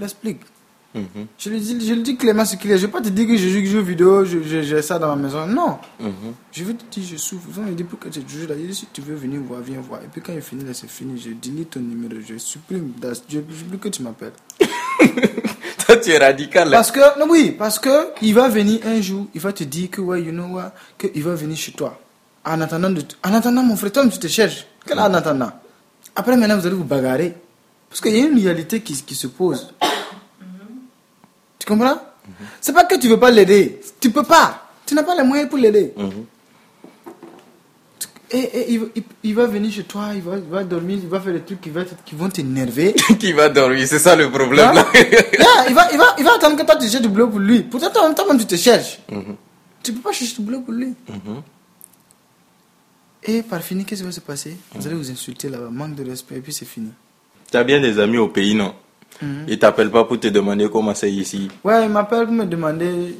[0.95, 2.77] Mhm, Je lui dis, je lui dis clairement ce qu'il est.
[2.77, 5.21] Je ne vais pas te dire que je joue, jeux vidéo, j'ai ça dans ma
[5.23, 5.45] maison.
[5.45, 5.77] Non.
[5.99, 6.33] mhm.
[6.53, 7.47] Je veux te dire, je souffre.
[7.57, 8.55] Ils me dit pourquoi tu es toujours là.
[8.57, 10.01] Il dit, si tu veux venir voir, viens voir.
[10.01, 11.19] Et puis quand il finit là, c'est fini.
[11.19, 12.93] Je delete ton numéro, je supprime.
[13.01, 14.31] Je ne veux plus que tu m'appelles.
[15.85, 16.67] Toi, tu es radical.
[16.69, 16.71] hein.
[16.71, 19.89] Parce que, non, oui, parce que il va venir un jour, il va te dire
[19.91, 21.99] que, ouais, you know what, qu'il va venir chez toi.
[22.43, 24.65] En attendant, de, en attendant, mon frère, toi, tu te cherches.
[24.85, 25.51] Quel en attendant?
[26.15, 27.35] Après, maintenant, vous allez vous bagarrer.
[27.89, 29.73] Parce qu'il y a une réalité qui, qui se pose.
[31.65, 31.99] Tu comprends?
[32.61, 33.79] C'est pas que tu veux pas l'aider.
[33.99, 34.67] Tu peux pas.
[34.85, 35.93] Tu n'as pas les moyens pour l'aider.
[35.97, 36.25] Mhm.
[38.31, 40.97] Et, et il, va- il- il va venir chez toi, il va, il va dormir,
[41.01, 42.93] il va faire des trucs qui, va qui vont t'énerver.
[43.19, 44.73] Qui va dormir, c'est ça le problème Hein?
[44.83, 44.85] là.
[44.93, 47.39] Yeah, il, va, il, va, il va attendre que toi tu cherches du boulot pour
[47.39, 47.61] lui.
[47.61, 48.99] Pourtant, toi, toi-même tu te cherches.
[49.11, 49.35] Mhm,
[49.83, 50.93] Tu peux pas chercher du boulot pour lui.
[51.07, 51.41] mhm.
[53.27, 54.55] Et par fini, qu'est-ce qui va se passer?
[54.73, 56.89] Vous allez vous insulter là-bas, manque de respect, et puis c'est fini.
[57.51, 58.73] Tu as bien des amis au pays, non?
[59.21, 59.45] Mhm.
[59.47, 61.47] Ils t'appellent pas pour te demander comment c'est ici.
[61.63, 63.15] Ouais, il m'appelle pour me demander.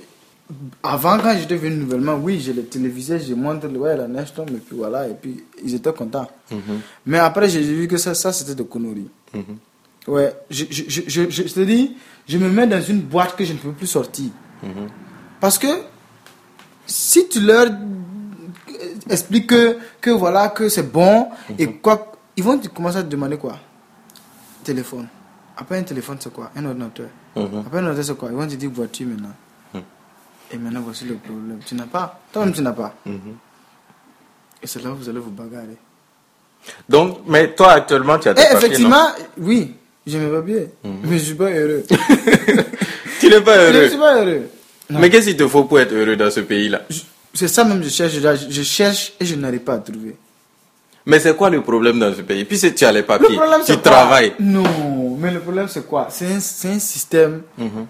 [0.84, 4.52] Avant, quand j'étais venu nouvellement, oui, j'ai le téléviseur, je montre, ouais, la neige tombe,
[4.52, 6.28] et puis voilà, et puis ils étaient contents.
[6.52, 9.10] Mhm, Mais après, j'ai vu que ça, ça c'était de conneries.
[9.34, 9.58] mhm.
[10.08, 11.96] Ouais, je, je, je, je, je te dis,
[12.28, 14.30] je me mets dans une boîte que je ne peux plus sortir.
[14.62, 14.88] Mhm.
[15.40, 15.68] Parce que
[16.86, 17.66] si tu leur
[19.10, 21.28] expliques que, que voilà, que c'est bon,
[21.58, 23.58] et quoi, ils vont te commencer à te demander quoi?
[24.64, 25.08] Téléphone.
[25.58, 27.08] Après un téléphone, c'est quoi Un ordinateur.
[27.36, 29.34] Après un ordinateur, c'est quoi Ils vont te dire voiture maintenant.
[30.52, 31.60] Et maintenant, voici le problème.
[31.66, 32.20] Tu n'as pas.
[32.32, 32.94] Toi-même, tu n'as pas.
[34.62, 35.78] Et c'est là où vous allez vous bagarrer.
[36.90, 38.66] Donc, mais toi actuellement, tu as tes Et papiers, non?
[38.68, 40.62] effectivement, oui, je me bien.
[40.84, 41.84] Mais je suis pas heureux.
[43.20, 43.90] Tu n'es pas je ne heureux.
[43.90, 44.50] suis pas heureux.
[44.90, 45.00] Non.
[45.00, 46.82] Mais qu'est-ce qu'il te faut pour être heureux dans ce pays-là?
[47.34, 50.16] C'est ça même, je cherche, je cherche et je n'arrive pas à trouver.
[51.06, 52.46] Mais c'est quoi le problème dans ce pays?
[52.46, 54.34] Puis si tu as les Le papiers, problème, tu travailles.
[54.40, 56.08] Non, mais le problème, c'est quoi?
[56.10, 57.86] C'est un, un système, Mhm.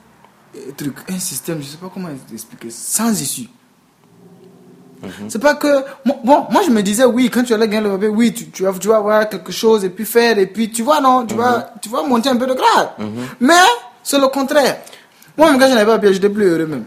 [0.75, 3.47] truc, un système, je sais pas comment expliquer, sans issue.
[5.01, 5.10] Mhm.
[5.30, 5.84] C'est pas que.
[6.06, 8.63] Bon, moi je me disais, oui, quand tu allais gagner le papier, oui, tu, tu,
[8.63, 11.36] vas, tu vas avoir quelque chose et puis faire, et puis tu vois, non, tu,
[11.36, 12.89] vas, tu vas monter un peu de grade.
[13.39, 13.54] Mais
[14.04, 14.78] c'est le contraire.
[15.38, 16.86] Moi, même quand je n'avais pas de papier, j'étais plus heureux même.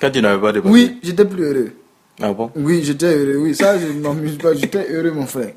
[0.00, 0.72] Quand tu n'avais pas de papiers.
[0.72, 1.72] Oui, j'étais plus heureux.
[2.20, 2.50] Ah bon?
[2.56, 5.52] Oui, j'étais heureux, oui, ça, je ne m'amuse pas, j'étais heureux, mon frère.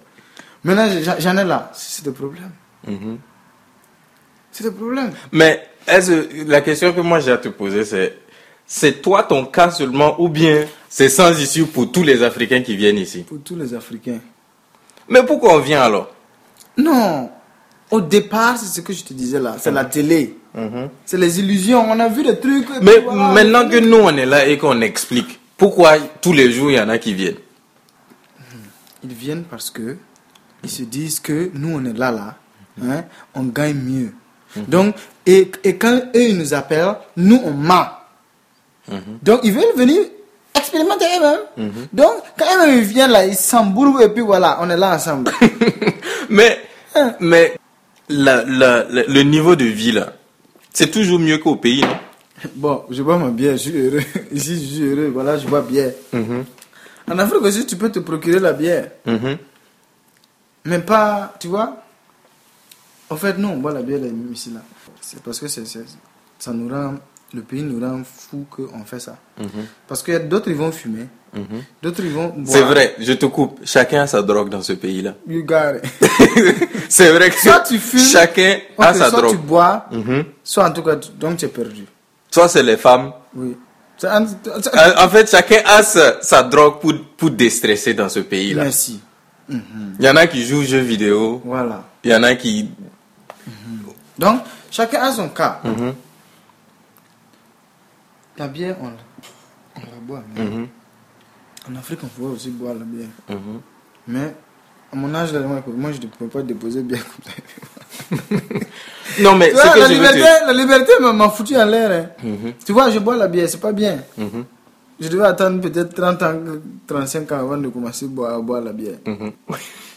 [0.64, 0.88] Maintenant,
[1.20, 2.52] j'en ai là, c'est le problème.
[2.88, 3.18] Mhm.
[4.52, 5.12] C'est le problème.
[5.32, 8.18] Mais que- la question que moi j'ai à te poser, c'est
[8.66, 12.76] c'est toi ton cas seulement ou bien c'est sans issue pour tous les Africains qui
[12.76, 13.24] viennent ici?
[13.24, 14.20] Pour tous les Africains.
[15.08, 16.12] Mais pourquoi on vient alors?
[16.78, 17.30] Non.
[17.90, 19.56] Au départ, c'est ce que je te disais là.
[19.60, 20.38] C'est la télé.
[21.06, 21.84] C'est les illusions.
[21.90, 22.68] On a vu des trucs.
[22.82, 26.72] Mais voilà, maintenant que nous on est là et qu'on explique, pourquoi tous les jours
[26.72, 27.36] il y en a qui viennent?
[29.04, 29.98] Ils viennent parce que
[30.64, 32.36] ils se disent que nous, on est là, là.
[32.84, 33.04] hein,
[33.36, 34.14] on gagne mieux.
[34.68, 34.96] Donc,
[35.26, 37.86] et, et quand eux, ils nous appellent, nous, on ment.
[39.22, 40.02] Donc, ils veulent venir
[40.56, 41.72] expérimenter eux-mêmes.
[41.94, 45.32] Donc, quand eux-mêmes ils viennent là, ils s'embrouillent et puis voilà, on est là ensemble.
[46.30, 46.60] Mais,
[47.20, 47.56] mais
[48.10, 50.14] la- la- la- le niveau de vie là,
[50.74, 51.98] c'est toujours mieux qu'au pays, non?
[52.56, 54.02] Bon, je bois ma bière, je suis heureux.
[54.32, 55.94] Ici, je suis heureux, voilà, je bois bière.
[56.14, 58.92] En Afrique aussi, tu peux te procurer la bière.
[59.06, 59.38] Mhm.
[60.66, 61.78] Mais pas, tu vois.
[63.10, 64.00] En fait, non, on boit la bière
[64.32, 64.62] ici là.
[65.02, 65.86] C'est parce que c'est, c'est-
[66.38, 66.96] ça nous rend,
[67.34, 69.18] le pays nous rend fou qu'on fait ça.
[69.88, 71.08] Parce que d'autres ils vont fumer,
[71.82, 72.46] d'autres ils vont boire.
[72.48, 73.62] C'est vrai, je te coupe.
[73.66, 75.16] Chacun a sa drogue dans ce pays-là.
[75.28, 75.90] You got it.
[76.90, 79.32] c'est vrai que Soit tu fumes, chacun a Ok, sa soit drogue.
[79.32, 80.26] tu bois, Mhm.
[80.44, 81.86] soit en tout cas, donc tu es perdu.
[82.32, 83.12] Soit c'est les femmes.
[83.36, 83.58] Oui.
[84.04, 84.26] Un-
[84.98, 88.64] En fait, chacun a sa, sa drogue pour, pour déstresser dans ce pays-là.
[88.64, 89.02] Merci.
[89.50, 89.62] Il
[90.00, 91.42] y en a qui jouent aux jeux vidéo.
[91.44, 91.84] Voilà.
[92.04, 92.70] Il y en a qui.
[94.18, 95.60] Donc, chacun a son cas.
[95.64, 95.94] Mhm.
[98.38, 98.92] La bière, on,
[99.76, 100.24] on la boit.
[100.36, 100.68] Mhm.
[101.70, 103.08] En Afrique, on pouvait aussi boire la bière.
[103.28, 103.60] Mhm.
[104.08, 104.34] Mais
[104.94, 108.36] à mon âge, là, moi, moi, je ne pouvais pas déposer bière comme ça.
[109.20, 111.92] Non, mais vois, que la, je liberté, la liberté m'a foutu en l'air.
[111.92, 112.06] hein.
[112.24, 112.54] Mhm.
[112.66, 113.98] Tu vois, je bois la bière, c'est pas bien.
[114.18, 114.46] Mhm.
[115.02, 116.34] je devais attendre peut-être 30 ans,
[116.86, 118.98] 35 ans avant de commencer à boire, à boire la bière.
[119.06, 119.32] Mhm.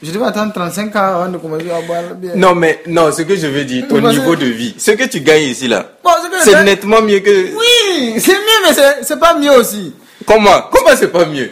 [0.02, 2.36] Je devais attendre 35 ans avant de commencer à boire la bière.
[2.36, 5.08] Non, mais non, ce que je veux dire, ton que- niveau de vie, ce que
[5.08, 6.10] tu gagnes ici là, Bon,
[6.44, 7.30] c'est nettement mieux que.
[7.30, 9.92] Oui, c'est mieux, mais c'est- c'est pas mieux aussi.
[10.24, 10.62] Comment?
[10.72, 11.50] Comment c'est pas mieux?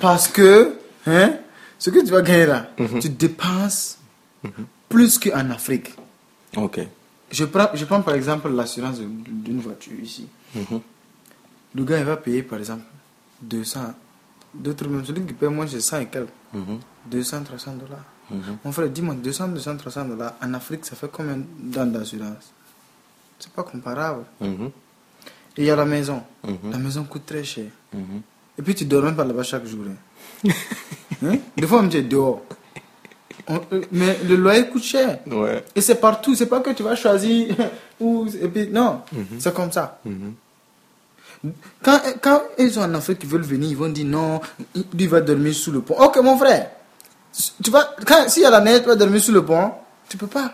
[0.00, 0.72] Parce que,
[1.06, 1.34] hein,
[1.78, 2.66] ce que tu vas gagner là,
[3.00, 3.98] tu dépenses
[4.88, 5.94] plus qu'en Afrique.
[6.56, 6.80] Ok.
[7.30, 10.26] Je prends, je prends par exemple l'assurance d'une voiture ici.
[10.54, 10.80] Mhm.
[11.74, 12.84] Le gars, il va payer par exemple
[13.42, 13.94] 200.
[14.54, 16.28] D'autres même, celui qui paye moins, c'est 100 et quelques.
[16.54, 16.78] Mhm.
[17.10, 18.04] 200, 300 dollars.
[18.30, 18.58] Mhm.
[18.64, 22.52] Mon frère, dis-moi, 200, 200, 300 dollars, en Afrique, ça fait combien dans d'assurance?
[23.38, 24.24] C'est pas comparable.
[24.40, 24.70] Mhm.
[25.56, 26.22] Et il y a la maison.
[26.44, 26.70] Mhm.
[26.72, 27.66] La maison coûte très cher.
[27.92, 28.22] Mhm.
[28.58, 29.84] Et puis tu dors même pas là-bas chaque jour.
[29.86, 30.50] hein.
[31.22, 31.36] Hein?
[31.56, 32.42] Des fois, même tu es dehors.
[33.46, 35.18] On- euh, mais le loyer coûte cher.
[35.26, 35.64] Ouais.
[35.74, 36.34] Et c'est partout.
[36.34, 37.54] C'est pas que tu vas choisir.
[38.00, 39.00] où, et puis, non,
[39.38, 39.98] c'est comme ça.
[40.04, 40.34] Mhm.
[41.84, 44.40] Quand, quand ils sont en Afrique, ils veulent venir, ils vont dire non,
[44.96, 45.94] lui va dormir sous le pont.
[45.98, 46.70] Ok, mon frère,
[47.62, 49.70] tu vas, quand, y a la neige, tu vas dormir sous le pont,
[50.08, 50.52] tu peux pas.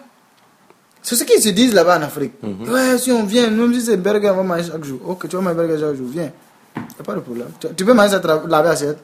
[1.01, 2.33] C'est ce qu'ils se disent là-bas en Afrique.
[2.43, 5.01] Ouais, si on vient, même si c'est burger, on va manger chaque jour.
[5.07, 6.33] Ok, tu vas manger burger chaque jour, viens.
[6.77, 7.49] Y a pas de problème.
[7.59, 8.99] Tu, tu peux manger cette tra- laver assiette.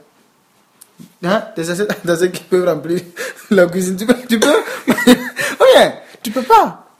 [1.23, 1.45] Hein?
[1.55, 3.01] Tes assiettes, tes assiettes qui peuvent remplir
[3.51, 3.97] la cuisine.
[3.97, 4.49] Tu peux, tu peux.
[5.61, 6.95] oh yeah, tu peux pas.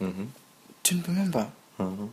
[0.00, 0.26] Mhm.
[0.82, 1.50] Tu ne peux même pas.
[1.78, 2.08] Mhm.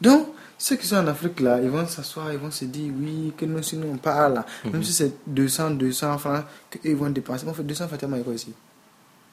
[0.00, 3.32] Donc, ceux qui sont en Afrique là, ils vont s'asseoir, ils vont se dire oui,
[3.36, 7.10] que nous, si nous on parle là, même si c'est 200, 200 francs qu'ils vont
[7.10, 7.44] dépenser.
[7.46, 8.52] On fait 200 francs, tu as quoi ici?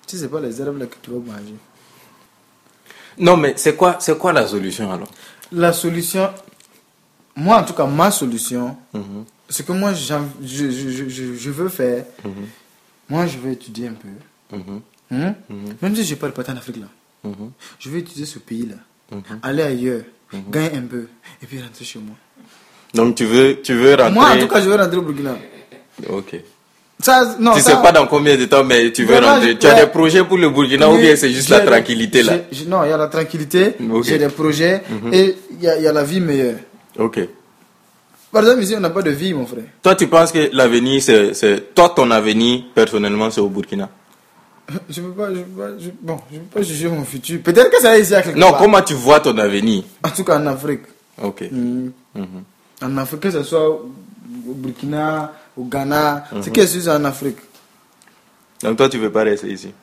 [0.07, 1.55] Si c'est pas les herbes là que tu vas manger.
[3.17, 5.09] Non, mais c'est quoi, c'est quoi la solution alors?
[5.51, 6.29] La solution,
[7.35, 8.77] moi en tout cas, ma solution.
[9.51, 12.31] Ce que moi je, je, je, veux faire, Mhm.
[13.09, 14.07] moi je veux étudier un peu.
[14.57, 14.81] Mhm.
[15.11, 15.35] Hein?
[15.49, 15.75] Mhm.
[15.81, 17.29] Même si je n'ai pas en Afrique là,
[17.79, 20.01] je veux étudier ce pays là, aller ailleurs,
[20.49, 21.07] gagner un peu
[21.43, 22.15] et puis rentrer chez moi.
[22.93, 24.11] Donc tu veux, tu veux rentrer.
[24.11, 25.37] Moi en tout cas, je veux rentrer au Burkina.
[26.09, 26.39] Ok.
[26.99, 29.57] Ça, non, tu ça- sais pas dans combien de temps, mais tu veux rentrer.
[29.57, 32.33] Tu as des projets pour le Burkina ou Oui, bien c'est juste la tranquillité là?
[32.67, 34.03] Non, il y a la tranquillité, Ok.
[34.05, 36.59] j'ai des projets et il y, a- il y a la vie meilleure.
[36.99, 37.19] Ok.
[38.32, 39.63] Par exemple, ici, on n'a pas de vie, mon frère.
[39.84, 43.89] Toi, tu penses que l'avenir, c'est, toi, ton avenir, personnellement, c'est au Burkina?
[44.89, 47.41] Je peux pas, je peux pas, je, bon, je peux pas juger mon futur.
[47.41, 48.60] Peut-être que ça est ici à quelque Non, part.
[48.60, 49.84] comment tu vois ton avenir?
[50.04, 50.84] En tout cas, en Afrique.
[51.22, 51.41] Ok.
[51.52, 51.89] Mm.
[52.15, 52.26] Mhm.
[52.84, 53.91] En Afrique, que ce soit au
[54.56, 57.38] Burkina, au Ghana, c'est que c'est en Afrique.
[58.63, 59.74] Donc toi, tu veux pas rester ici?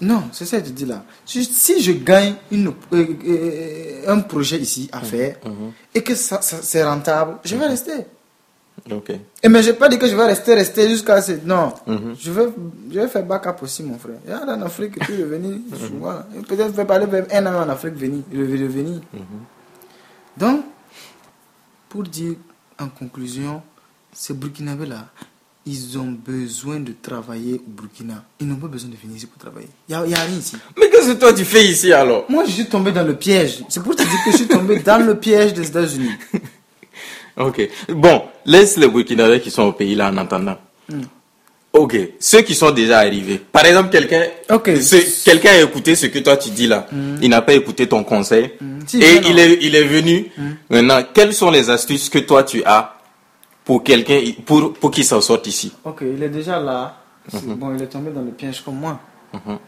[0.00, 1.04] Non, c'est ça que je dis là.
[1.26, 5.36] Si, si je gagne une, euh, euh, un projet ici à faire
[5.94, 8.06] et que ça, ça- c'est rentable, je vais rester.
[8.90, 9.10] Ok.
[9.42, 11.32] Et mais je n'ai pas dit que je vais rester, rester jusqu'à ce...
[11.44, 12.14] Non, Mhm.
[12.18, 12.46] je, vais,
[12.90, 14.16] je vais faire backup aussi, mon frère.
[14.26, 15.58] Et aller en Afrique revenir.
[15.78, 16.20] souvent.
[16.36, 18.66] Et Peut-être faire parler même un an en Afrique, venir, revenir.
[18.68, 19.00] revenir.
[20.36, 20.64] Donc,
[21.88, 22.36] pour dire
[22.80, 23.62] en conclusion,
[24.12, 25.08] ces Burkinabés-là,
[25.66, 28.24] ils ont besoin de travailler au Burkina.
[28.40, 29.68] Ils n'ont pas besoin de venir ici pour travailler.
[29.88, 30.56] Il n'y a, a rien ici.
[30.78, 32.24] Mais qu'est-ce que toi, tu fais ici alors?
[32.28, 33.62] Moi, je suis tombé dans le piège.
[33.68, 36.10] C'est pour te dire que je suis tombé dans le piège des États-Unis.
[37.36, 37.66] Ok.
[37.88, 40.58] Bon, laisse les Burkinabés qui sont au pays là en attendant.
[40.90, 41.00] Hmm.
[41.72, 41.96] Ok.
[42.20, 43.38] Ceux qui sont déjà arrivés.
[43.50, 44.68] Par exemple, quelqu'un Ok.
[44.68, 44.80] Hmm.
[44.82, 46.86] ce- quelqu'un a écouté ce que toi tu dis là.
[47.22, 48.50] Il n'a pas écouté ton conseil.
[48.86, 50.30] Si, Et est, il est venu.
[50.68, 52.98] Maintenant, quelles sont les astuces que toi tu as
[53.64, 56.96] pour quelqu'un, pour, pour qu'il s'en sorte ici Ok, il est déjà là.
[57.28, 58.98] C'est Bon, il est tombé dans le piège comme moi.
[59.32, 59.58] Mhm.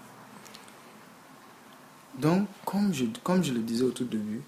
[2.19, 4.41] Donc, comme je, comme je le disais au tout début,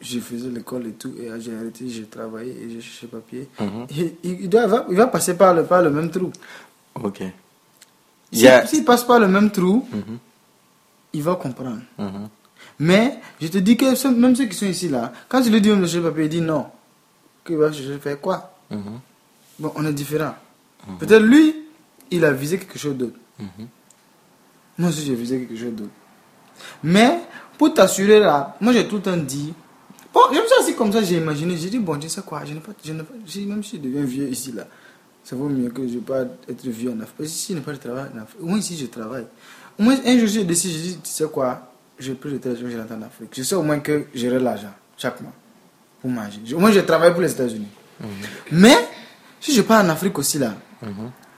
[0.00, 3.48] je faisais l'école et tout, et j'ai arrêté, j'ai travaillé et j'ai cherché papier.
[3.60, 3.86] Mhm.
[3.96, 6.30] Et il, doit, il va passer par le, par le même trou.
[6.94, 7.22] Ok.
[8.32, 10.18] Il S'il a- passe par le même trou, Mhm.
[11.12, 11.80] il va comprendre.
[11.98, 12.28] Mhm.
[12.80, 15.70] Mais je te dis que même ceux qui sont ici là, quand je lui dis
[15.70, 16.66] même de chercher papier, il dit non.
[17.44, 18.52] Qu'il va chercher faire quoi?
[18.70, 19.00] Mhm.
[19.58, 20.34] Bon, on est différents.
[20.98, 21.54] Peut-être lui,
[22.10, 23.16] il a visé quelque chose d'autre.
[24.78, 25.90] Moi aussi, j'ai visé quelque chose d'autre.
[26.82, 27.20] Mais,
[27.58, 29.52] pour t'assurer là, moi j'ai tout le temps dit.
[30.12, 32.42] Bon, je me suis assis comme ça, j'ai imaginé, j'ai dit, bon, tu sais quoi,
[32.44, 33.14] je n'ai pas, je pas,
[33.46, 34.66] même si je deviens vieux ici là,
[35.22, 37.16] ça vaut mieux que je ne pas être vieux en Afrique.
[37.18, 39.26] Parce que si je n'ai pas de travail en Afrique, au moins ici je travaille.
[39.78, 42.70] Au moins, un jour, j'ai décidé, j'ai dit, tu sais quoi, j'ai pris le téléphone,
[42.70, 43.30] je rentre en Afrique.
[43.32, 45.32] Je sais au moins que j'aurai l'argent chaque mois
[46.00, 46.54] pour manger.
[46.54, 47.68] Au moins, je travaille pour les États-Unis.
[48.52, 48.76] Mais,
[49.40, 50.54] si je pars en Afrique aussi là,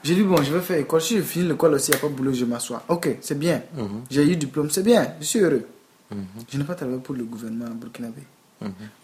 [0.03, 1.01] j'ai dit, bon, je vais faire école.
[1.01, 2.83] Si je finis l'école aussi, il n'y a pas de boulot, je m'assois.
[2.87, 3.61] Ok, c'est bien.
[4.09, 5.65] J'ai eu diplôme, c'est bien, je suis heureux.
[6.51, 8.21] Je n'ai pas travaillé pour le gouvernement burkinabé.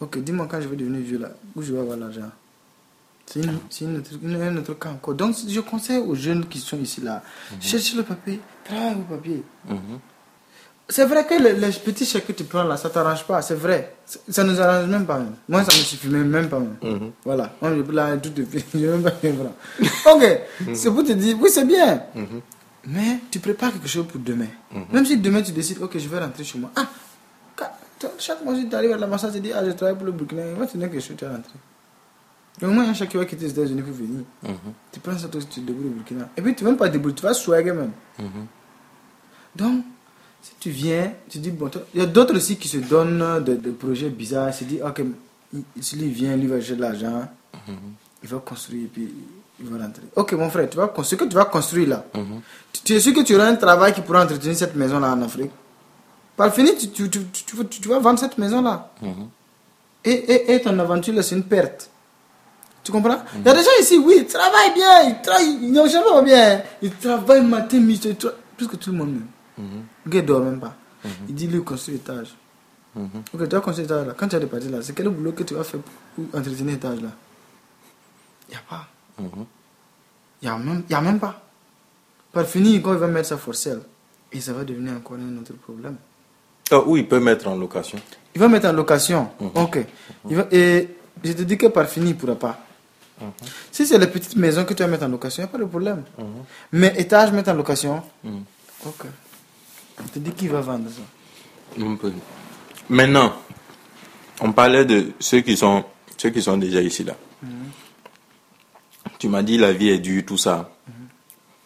[0.02, 2.30] Ok, dis-moi quand je vais devenir vieux là, où je vais avoir l'argent?
[3.28, 5.16] C'est une, c'est une autre- une- un autre cas encore.
[5.16, 7.24] Donc, je conseille aux jeunes qui sont ici là,
[7.60, 9.44] cherchez le papier, travaillez au papier.
[10.88, 10.90] Mhm.
[10.90, 13.56] C'est vrai que les, les petits chèques que tu prends là, ça t'arrange pas, c'est
[13.56, 13.96] vrai.
[14.30, 15.18] Ça nous arrange même pas.
[15.18, 15.36] Même.
[15.50, 16.60] Moi, ça me suffit même, même pas.
[16.60, 16.76] Même.
[16.82, 17.12] Mhm.
[17.24, 17.52] Voilà.
[17.62, 19.54] Moi, je là, tout de je même pas rien prendre.
[20.16, 20.40] Ok,
[20.76, 22.04] c'est pour te dire, oui, c'est bien.
[22.14, 22.42] Mhm.
[22.88, 24.46] Mais tu prépares quelque chose pour demain.
[24.92, 26.70] Même si demain tu décides, ok, je vais rentrer chez moi.
[26.76, 26.88] Ah,
[28.20, 30.44] chaque mois, tu arrives à la massage, tu dis, ah, je travaille pour le Burkina,
[30.48, 31.54] il va te dire que je suis rentré.
[32.62, 34.24] Donc, moi, il y a chaque qui va quitter les États-Unis pour venir.
[34.92, 36.30] Tu prends ça, toi, tu te débrouilles au Burkina.
[36.38, 37.92] Et puis, tu ne vas même pas te débrouiller, tu vas swagger même.
[39.56, 39.84] Donc,
[40.46, 43.56] si tu viens, tu dis, bon, il y a d'autres aussi qui se donnent des,
[43.72, 44.50] projets bizarres.
[44.50, 45.02] Ils se disent, ok,
[45.82, 47.28] si lui vient, lui va chercher de l'argent,
[48.24, 49.12] il va construire et puis
[49.60, 50.04] il va rentrer.
[50.16, 52.06] Ok, mon frère, tu vas, construire- ce que tu vas construire là,
[52.72, 55.14] tu, tu es sûr que tu auras un travail qui pourra entretenir cette maison là
[55.14, 55.52] en Afrique?
[56.38, 58.92] Par fini, tu, tu, tu, tu, tu- tu vas vendre cette maison là.
[60.04, 61.90] Et, et, et ton aventure là, c'est une perte.
[62.84, 63.18] Tu comprends?
[63.40, 66.22] Il y a des gens ici, oui, ils travaillent bien, ils travaillent, ils n'ont jamais
[66.24, 66.62] bien.
[66.84, 69.28] Ils travaillent matin, midi, ils tra- plus que tout le monde même.
[70.06, 70.76] Le gars dort même pas.
[71.28, 72.36] Il dit, lui, construit l'étage.
[72.96, 74.14] Ok, tu vas construire l'étage là.
[74.18, 75.82] Quand tu as des parties là, c'est quel boulot que tu vas faire
[76.16, 77.10] pour entretenir l'étage là?
[78.48, 78.88] Il n'y a pas.
[79.20, 79.28] Il
[80.44, 81.42] n'y a, même- a même pas.
[82.32, 83.82] Par fini, quand il va mettre ça for sale,
[84.32, 85.96] et ça va devenir encore un autre problème.
[86.72, 88.00] Ah, ou il peut mettre en location.
[88.34, 89.30] Il va mettre en location.
[89.56, 89.86] Ok.
[90.30, 90.90] Il va, et
[91.24, 92.60] je te dis que par fini, il ne pourra pas.
[93.72, 95.64] Si c'est les petites maisons que tu vas mettre en location, il n'y a pas
[95.64, 96.04] de problème.
[96.72, 98.02] Mais étage, mettre en location,
[98.86, 99.06] ok.
[100.14, 101.82] Te dis qui va vendre ça?
[102.90, 103.34] Maintenant,
[104.42, 105.84] on parlait de ceux qui sont,
[106.18, 107.14] ceux qui sont déjà ici là.
[109.20, 110.72] Tu m'as dit la vie est dure, tout ça.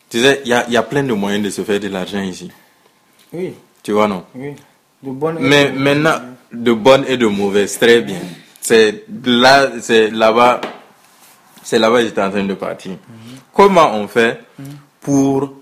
[0.10, 2.22] Tu sais, il y a, y a plein de moyens de se faire de l'argent
[2.22, 2.52] ici.
[3.32, 4.26] Oui, Tu vois, non?
[4.36, 4.56] Oui.
[5.04, 6.20] De bonnes Mais maintenant,
[6.52, 8.20] de bonnes et de mauvaises, très bien.
[8.60, 10.62] C'est là, c'est là-bas,
[11.64, 12.98] c'est là-bas que j'étais en train de partir.
[13.54, 14.42] Comment on fait
[15.02, 15.54] pour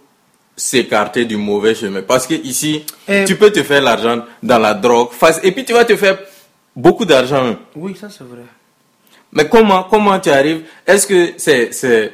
[0.57, 4.73] s'écarter du mauvais chemin Parce que ici, Et- tu peux te faire l'argent dans la
[4.73, 5.09] drogue,
[5.43, 6.17] et puis tu vas te faire
[6.75, 7.55] beaucoup d'argent.
[7.75, 8.41] Oui, ça c'est vrai.
[9.31, 10.63] Mais comment, comment tu arrives?
[10.85, 12.11] Est-ce que c'est, c'est,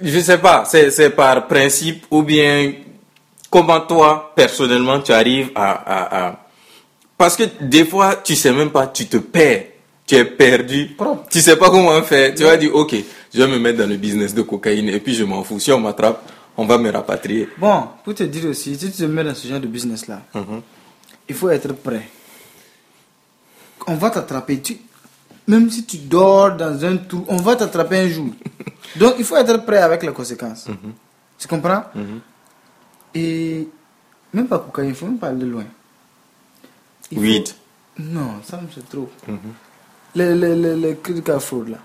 [0.00, 2.72] je sais pas, c'est, c'est par principe ou bien
[3.50, 6.46] comment toi personnellement tu arrives à, à, à-
[7.18, 9.64] parce que des fois tu sais même pas, tu te perds,
[10.06, 11.26] tu es perdu, Propre.
[11.30, 12.34] tu sais pas comment faire.
[12.34, 12.94] Tu vas dire ok,
[13.34, 15.58] je vais me mettre dans le business de cocaïne et puis je m'en fous.
[15.58, 16.22] Si on m'attrape,
[16.60, 17.48] on va me rapatrier.
[17.58, 20.20] Bon, pour te dire aussi, si tu te mets dans ce genre de business là,
[21.28, 22.06] il faut être prêt.
[23.86, 24.60] On va t'attraper.
[24.60, 24.76] Tu...
[25.46, 28.28] Même si tu dors dans un trou, on va t'attraper un jour.
[28.96, 30.66] Donc il faut être prêt avec les conséquences.
[31.38, 31.84] Tu comprends?
[33.14, 33.66] Et
[34.34, 35.64] même pas cocaïne, il faut même pas aller loin.
[37.10, 37.48] Il faut- Weed.
[37.98, 39.08] Non, ça c'est trop.
[40.14, 41.78] Les, les, les, les credit card fraud là.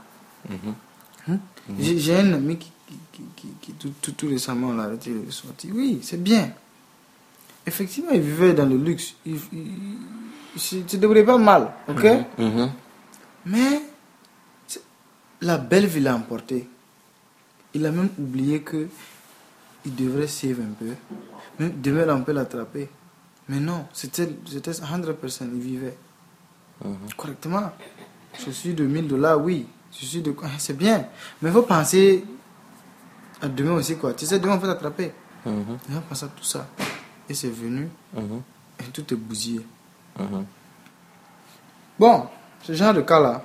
[1.30, 1.38] Hein?
[1.80, 2.72] J'ai un ami qui,
[3.36, 5.70] qui, qui, tout, tout, tout récemment l'a arrêté, il est sorti.
[5.72, 6.52] Oui, c'est bien.
[7.66, 9.16] Effectivement, il vivait dans le luxe.
[9.26, 12.04] Il, il se débrouillait pas mal, ok?
[12.38, 12.72] Mhm.
[13.48, 13.82] Mais
[14.68, 14.84] c'est-
[15.42, 16.68] la belle vie l'a emporté.
[17.74, 18.88] Il a même oublié que
[19.86, 20.94] il devrait save un peu.
[21.60, 22.90] Même demain, on peut l'attraper.
[23.50, 25.98] Mais non, c'était c'était 100%, il vivait
[27.18, 27.72] correctement.
[28.46, 29.66] Je suis de 1000 dollars, oui.
[29.98, 31.08] Je suis de c'est bien.
[31.42, 32.24] Mais il faut penser
[33.46, 34.14] à demain aussi, quoi.
[34.14, 35.12] Tu sais, demain, on peut t'attraper.
[35.46, 35.78] Mhm.
[35.90, 36.68] Il faut penser à tout ça.
[37.30, 38.42] Et c'est venu, Mhm.
[38.82, 39.62] et tout est bousillé.
[40.20, 40.46] Mhm.
[42.00, 42.28] Bon,
[42.64, 43.44] ce genre de cas-là,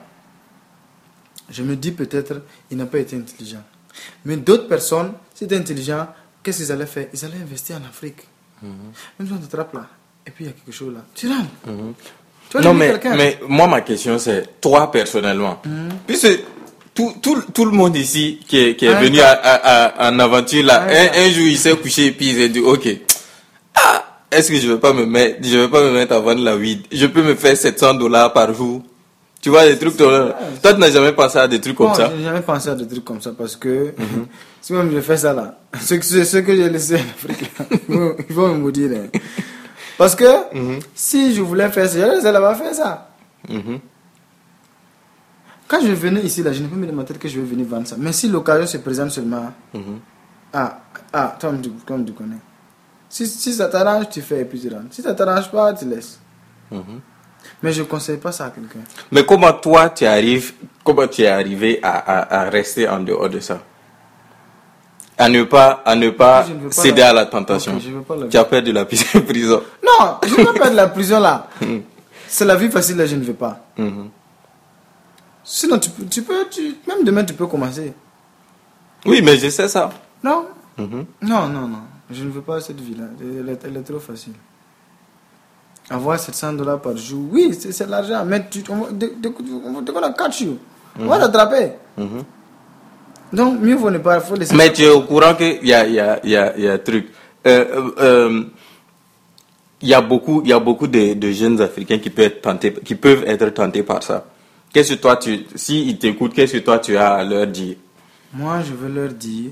[1.49, 3.63] je me dis peut-être il n'a pas été intelligent.
[4.25, 6.07] Mais d'autres personnes, es intelligent,
[6.43, 7.07] qu'est-ce qu'ils allaient faire?
[7.13, 8.27] Ils allaient investir en Afrique.
[8.63, 9.87] Même si on t'attrape là,
[10.27, 11.49] et puis il y a quelque chose là, tu rentres.
[12.51, 15.63] Tu vas Non, mais, mais moi, ma question, c'est toi personnellement.
[16.07, 16.29] Puisque
[17.01, 20.11] tout, tout, tout le monde ici qui est, qui est Ah, venu à, à, à-
[20.11, 22.61] en aventure, là, Ah, un, un jour, il s'est couché et puis il s'est dit,
[22.61, 22.89] OK,
[23.75, 26.43] ah, est-ce que je vais pas me mettre, je vais pas me mettre à vendre
[26.43, 26.83] la weed?
[26.93, 28.83] Je peux me faire 700 dollars par jour.
[29.43, 30.37] Tu vois, des trucs ça.
[30.63, 32.11] Toi, tu n'as jamais pensé à des trucs comme ça.
[32.13, 33.95] Je n'ai jamais pensé à des trucs comme ça parce que
[34.61, 37.65] si même je fais ça là, ce, que- ce, que j'ai laissé en Afrique là,
[38.29, 38.91] ils vont- me maudire.
[38.97, 39.19] hein.
[39.97, 40.27] Parce que
[40.95, 43.09] si je voulais faire ça, j'allais laisser là-bas faire ça.
[43.49, 43.79] Mhm.
[45.71, 47.47] Quand je venais ici là, je n'ai pas mis dans ma tête que je vais
[47.47, 47.95] venir vendre ça.
[47.97, 50.01] Mais si l'occasion se présente seulement, Mhm.
[50.53, 50.81] ah,
[51.13, 52.39] ah, toi, tu, comme tu connais.
[53.09, 54.87] Si, si ça t'arrange, tu fais et puis tu rentres.
[54.91, 56.19] Si ça t'arrange pas, tu laisses.
[56.73, 57.01] Mhm.
[57.63, 58.81] Mais je ne conseille pas ça à quelqu'un.
[59.13, 63.29] Mais comment toi, tu arrives, comment tu es arrivé à, à, à rester en dehors
[63.29, 63.61] de ça?
[65.19, 67.73] À ne pas, à ne pas ne céder la- à la tentation.
[67.75, 69.63] La- Tu as peur de la prison.
[69.85, 71.47] Non, je ne veux pas de la prison là.
[72.27, 73.61] C'est la vie facile là, je ne veux pas.
[73.77, 74.09] Mhm.
[75.53, 77.93] Sinon, tu peux, tu peux tu- même demain, tu peux commencer.
[79.05, 79.91] Oui, mais je sais ça.
[80.23, 80.47] Non?
[80.79, 81.07] Mhm.
[81.23, 81.79] Non, non, non.
[82.09, 83.07] Je ne veux pas cette vie-là.
[83.21, 84.35] Elle, est- elle est trop facile.
[85.93, 88.25] avoir 700 dollars par jour, oui, c'est l'argent.
[88.25, 90.57] Mais tu, on va- dès dès dès qu'on a catch you,
[91.01, 91.73] on va t'attraper.
[91.99, 92.23] Mhm.
[93.33, 94.55] Donc, mieux vaut ne pas, faut laisser.
[94.55, 96.63] Mais tu es au courant qu'il y a, il y a, il y a, il
[96.65, 97.09] y a un truc.
[97.45, 98.45] Euh, euh, euh,
[99.83, 102.43] il y a beaucoup, il y a beaucoup de, de jeunes Africains qui peuvent être
[102.43, 104.27] tentés, qui peuvent être tentés par ça.
[104.73, 107.77] Qu'est-ce que toi tu, si ils t'écoutent, qu'est-ce que toi tu as à leur dire?
[108.33, 109.51] Moi, je veux leur dire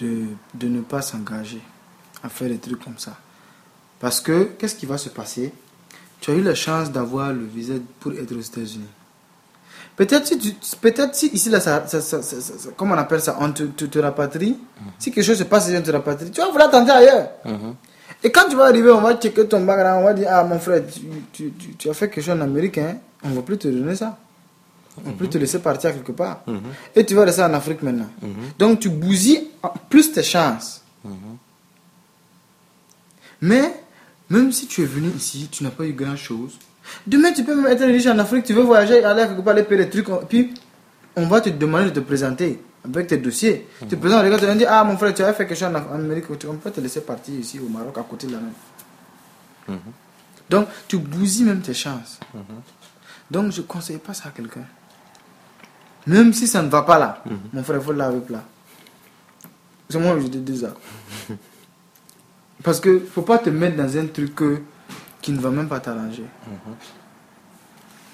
[0.00, 0.24] de,
[0.54, 1.60] de ne pas s'engager
[2.22, 3.16] à faire des trucs comme ça.
[3.98, 5.52] Parce que, qu'est-ce qui va se passer?
[6.20, 8.86] Tu as eu la chance d'avoir le visa pour être aux États-Unis.
[9.96, 12.20] Peut-être si, tu- peut-être si ici, là, ça, ça-
[12.76, 14.56] comment on appelle ça, on te, te, te rapatrie?
[14.98, 17.30] Si quelque chose se passe on te rapatrie, tu vas vouloir tenter ailleurs.
[18.22, 20.58] Et quand tu vas arriver, on va checker ton background, on va dire, ah mon
[20.58, 21.00] frère, tu,
[21.32, 23.68] tu, tu, tu as fait quelque chose en Amérique, hein, on ne va plus te
[23.68, 24.18] donner ça.
[24.98, 26.44] On ne va plus te laisser partir quelque part.
[26.94, 28.08] Et tu vas rester en Afrique maintenant.
[28.58, 29.48] Donc tu bousilles
[29.88, 30.82] plus tes chances.
[33.40, 33.72] Mais,
[34.28, 36.58] même si tu es venu ici, tu n'as pas eu grand chose.
[37.06, 39.62] Demain, tu peux même être riche en Afrique, tu veux voyager, aller quelque part, aller
[39.62, 40.08] payer des trucs.
[40.28, 40.52] Puis,
[41.16, 43.68] on va te demander de te présenter avec tes dossiers.
[43.80, 45.58] Tu te présentes, les gars, tu vas dire, ah mon frère, tu as fait quelque
[45.58, 48.38] chose en Amérique, on peut te laisser partir ici au Maroc, à côté de la
[48.38, 49.78] même.
[50.48, 52.18] Donc, tu bousilles même tes chances.
[53.30, 54.64] Donc, je ne conseille pas ça à quelqu'un.
[56.06, 57.22] Même si ça ne va pas là,
[57.52, 58.42] mon frère, il faut laver plat.
[59.90, 60.74] C'est moi je te dis ça.
[62.62, 64.60] Parce que faut pas te mettre dans un truc que-
[65.20, 66.24] qui ne va même pas t'arranger.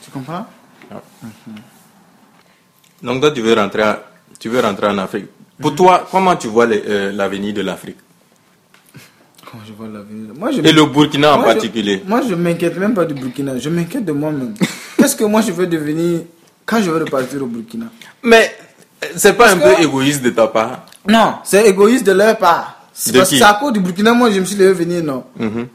[0.03, 0.47] Tu comprends?
[3.03, 4.03] Donc toi tu veux rentrer, à-
[4.39, 5.27] tu veux rentrer en Afrique.
[5.61, 7.97] Pour toi, comment tu vois euh, l'avenir de l'Afrique?
[9.51, 10.33] Quand je vois l'avenir?
[10.39, 13.15] Moi, je et le Burkina en moi, je- particulier moi, je m'inquiète même pas du
[13.15, 13.59] Burkina.
[13.59, 14.55] Je m'inquiète de moi-même.
[14.99, 16.21] Qu'est-ce que moi, je veux devenir
[16.65, 17.87] quand je vais repartir au Burkina?
[18.23, 18.55] Mais
[19.05, 20.87] euh, c'est pas un que- peu égoïste de ta part?
[21.09, 22.73] Non, c'est égoïste de leur part.
[22.99, 25.25] C'est parce que à cause du Burkina, moi, je me suis levé venir, non.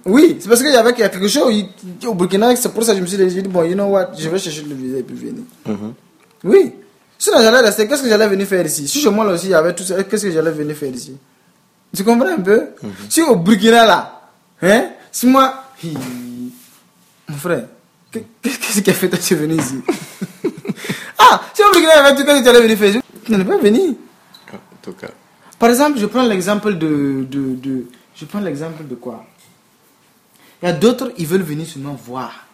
[0.05, 1.53] Oui, c'est parce qu'il y avait quelque chose
[2.07, 4.28] au Burkina, c'est pour ça que je me suis dit, bon, you know what, je
[4.28, 5.43] vais chercher le visa et puis venir.
[6.43, 6.74] Oui.
[7.24, 8.88] Sinon, j'allais rester, qu'est-ce que j'allais venir faire ici?
[8.88, 10.92] Si chez moi, là aussi, il y avait tout ça, qu'est-ce que j'allais venir faire
[10.92, 11.16] ici?
[11.96, 12.70] Tu comprends un peu?
[13.10, 14.22] Si au Burkina, là,
[14.64, 15.94] hein, si moi, hi,
[17.30, 17.66] mon frère,
[18.12, 19.76] que- qu'est-ce qui a fait toi, tu es venu ici?
[21.20, 22.90] Ah, si au Burkina, il y avait tout, qu'est-ce que tu allais venir faire?
[22.90, 23.92] Ici Tu n'allais pas venir.
[24.52, 25.10] En tout cas.
[25.60, 29.24] Par exemple, je prends l'exemple de, de, de- Je prends l'exemple de quoi?
[30.64, 32.48] Il y a d'autres, ils veulent venir seulement voir.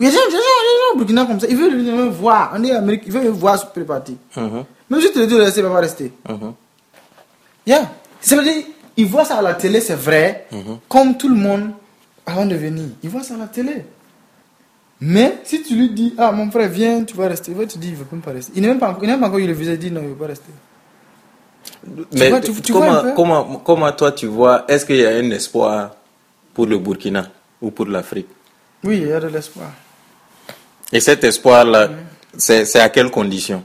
[0.00, 2.52] Il y a des gens, des gens, au Burkina comme ça, ils veulent venir voir.
[2.54, 4.16] On est en Amérique, ils veulent voir sur les parties.
[4.36, 6.12] Mhm, Même si tu le dis de rester, il va pas rester.
[6.28, 6.52] mhm.
[7.66, 7.90] Yeah.
[8.20, 8.64] Ça veut dire,
[8.96, 10.46] ils voient ça à la télé, c'est vrai,
[10.88, 11.70] comme tout le monde
[12.26, 12.86] avant de venir.
[13.02, 13.84] Ils voient ça à la télé.
[15.00, 17.76] Mais si tu lui dis, ah mon frère, viens, tu vas rester, il va te
[17.78, 18.52] dire, il ne veut même pas rester.
[18.56, 20.00] Il n'a même pas, encore- il même pas encore eu le visa, il dit non,
[20.00, 20.50] il ne veut pas rester.
[22.16, 25.10] Mais vois- tu- tu vois comment, comment, comment toi tu vois, est-ce qu'il y a
[25.10, 25.90] un espoir
[26.54, 27.26] pour le Burkina
[27.60, 28.28] ou pour l'Afrique?
[28.82, 29.68] Oui, il y a de l'espoir.
[30.94, 31.90] Et cet espoir-là,
[32.38, 33.62] c'est c'est à quelles conditions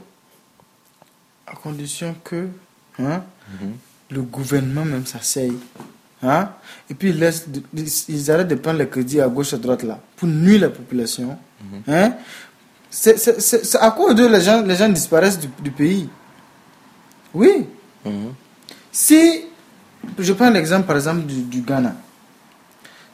[1.46, 2.48] à condition que
[2.98, 3.22] hein,
[4.10, 5.56] le gouvernement même s'asseye.
[6.22, 6.50] Hein,
[6.88, 7.46] et puis ils, laissent
[8.08, 11.38] ils arrêtent de prendre les crédits à gauche à droite là pour nuire la population.
[11.88, 12.12] Hein.
[12.90, 16.08] C'est à cause de les gens, les gens disparaissent du, du pays.
[17.32, 17.66] Oui.
[18.90, 19.44] Si
[20.18, 21.94] je prends l'exemple par exemple du, du Ghana.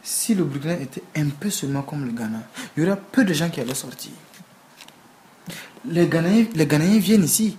[0.08, 2.38] Si le Burkina était un peu seulement comme le Ghana,
[2.76, 4.12] il y aurait peu de gens qui allaient sortir.
[5.90, 7.56] Les Ghanéens, les viennent ici.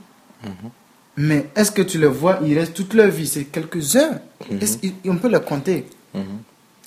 [1.18, 3.28] Mais est-ce que tu les vois, ils restent toute leur vie?
[3.28, 4.22] C'est quelques-uns.
[4.50, 5.88] Ils- On peut les compter?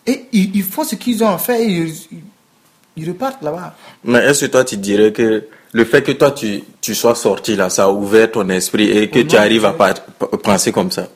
[0.06, 1.86] Et ils, ils font ce qu'ils ont à faire et
[2.96, 3.76] ils, repartent là-bas.
[4.02, 7.54] Mais est-ce que toi tu dirais que le fait que toi tu, tu sois sorti
[7.54, 9.74] là, ça a ouvert ton esprit et que tu arrives à
[10.42, 11.06] penser comme ça?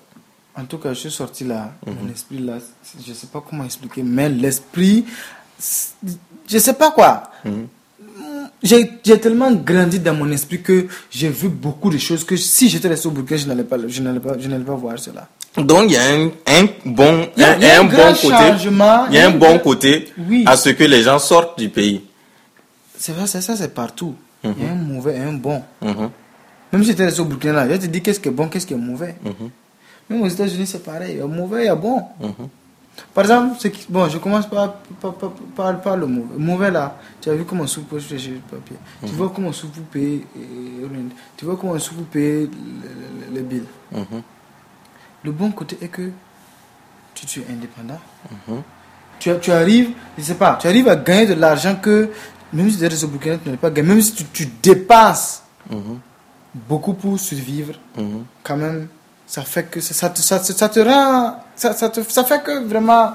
[0.56, 1.72] En tout cas, je suis sorti là.
[1.86, 2.58] Mon esprit là,
[3.06, 5.04] je sais pas comment expliquer, mais l'esprit,
[6.48, 7.24] je sais pas quoi.
[8.62, 12.68] J'ai j'ai tellement grandi dans mon esprit que j'ai vu beaucoup de choses que si
[12.68, 15.28] j'étais resté au Burkina, je n'allais pas, je pas, je n'allais pas voir cela.
[15.56, 17.88] Donc il y a un, un bon, Il y a- un, y a un un
[17.88, 20.44] grand bon côté, changement, il y a un bon côté Oui.
[20.46, 22.04] à ce que les gens sortent du pays.
[22.96, 24.14] C'est vrai, c'est ça, c'est partout.
[24.44, 25.62] Il y a un mauvais et un bon.
[25.82, 26.10] Mhm.
[26.72, 28.66] Même si j'étais resté au Burkina, là, je te dis qu'est-ce qui est bon, qu'est-ce
[28.66, 29.16] qui est mauvais.
[30.08, 31.12] Même aux États-Unis, c'est pareil.
[31.14, 32.02] Il y a mauvais, il y a bon.
[33.12, 36.38] Par exemple, qui- bon, je commence par, par, par, par- le mauvais.
[36.38, 38.76] Mauvais là, tu as vu comment soupe chercher le papier.
[39.04, 39.72] Tu vois comment soupe
[40.36, 43.64] euh, tu vois comment soupe payer le- le- les billes.
[43.92, 44.22] Mhm.
[45.24, 46.10] Le bon côté est que
[47.14, 47.98] tu, tu es indépendant.
[49.18, 52.10] Tu, tu arrives, je sais pas, tu arrives à gagner de l'argent que
[52.52, 53.88] même si tu es au Burkina, tu n'as pas gagné.
[53.88, 55.42] Même si tu, tu dépenses
[56.54, 57.74] beaucoup pour survivre,
[58.44, 58.86] quand même,
[59.26, 61.40] ça fait que ça, ça, te, ça, te- ça te rend.
[61.56, 63.12] Ça, ça, te, ça fait que vraiment.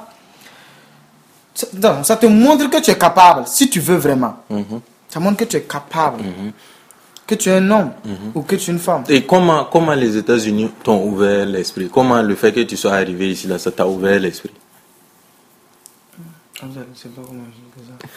[1.53, 4.37] Ça, non, ça te montre que tu es capable, si tu veux vraiment.
[4.49, 4.81] Mhm.
[5.09, 6.23] Ça montre que tu es capable.
[7.27, 7.91] Que tu es un homme
[8.33, 9.03] ou que tu es une femme.
[9.07, 11.89] Et comment, comment les États-Unis t'ont ouvert l'esprit?
[11.91, 14.51] Comment le fait que tu sois arrivé ici, là, ça t'a ouvert l'esprit?
[16.61, 18.07] Ah, Je ne sais pas comment je dis ça.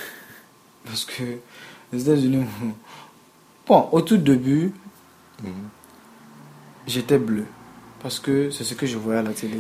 [0.87, 1.23] Parce que
[1.93, 2.45] les États-Unis.
[3.67, 4.73] Bon, au tout début,
[6.87, 7.47] j'étais bleu.
[8.03, 9.59] Parce que c'est ce que je voyais à la télé.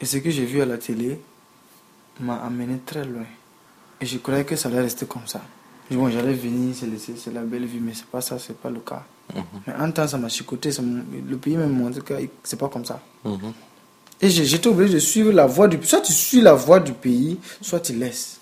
[0.00, 1.20] Et ce que j'ai vu à la télé
[2.18, 3.26] m'a amené très loin.
[4.00, 5.40] Et je croyais que ça allait rester comme ça.
[5.90, 9.04] Bon, j'allais venir, c'est la belle vie, mais c'est pas ça, c'est pas le cas.
[9.66, 10.70] Mais en temps, ça m'a chicoté.
[10.70, 13.00] le pays m'a montré que c'est pas comme ça.
[13.24, 13.52] Mhm.
[14.20, 15.88] Et j'étais obligé de suivre la voie du pays.
[15.88, 18.38] Soit tu suis la voie du pays, soit tu laisses.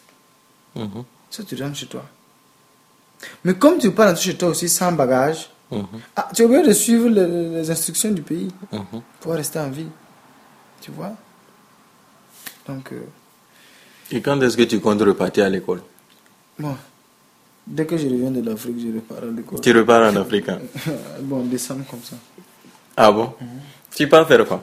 [0.74, 1.05] Mhm.
[1.30, 2.05] Soit tu rentres chez toi.
[3.44, 5.87] Mais comme tu pars chez toi aussi sans bagage, Mhm.
[6.16, 9.03] ah, tu es obligé de suivre les, les instructions du pays Mhm.
[9.21, 9.89] pour rester en vie.
[10.81, 11.12] Tu vois
[12.66, 13.01] Donc, euh,
[14.11, 15.83] Et quand est-ce que tu comptes repartir à l'école?
[16.59, 16.77] bon,
[17.66, 19.61] dès que je reviens de l'Afrique, je repars à l'école.
[19.61, 20.59] Tu repars en Afrique hein?
[21.23, 22.16] Bon, décembre comme ça.
[22.97, 23.35] Ah bon?
[23.95, 24.62] Tu pars faire quoi?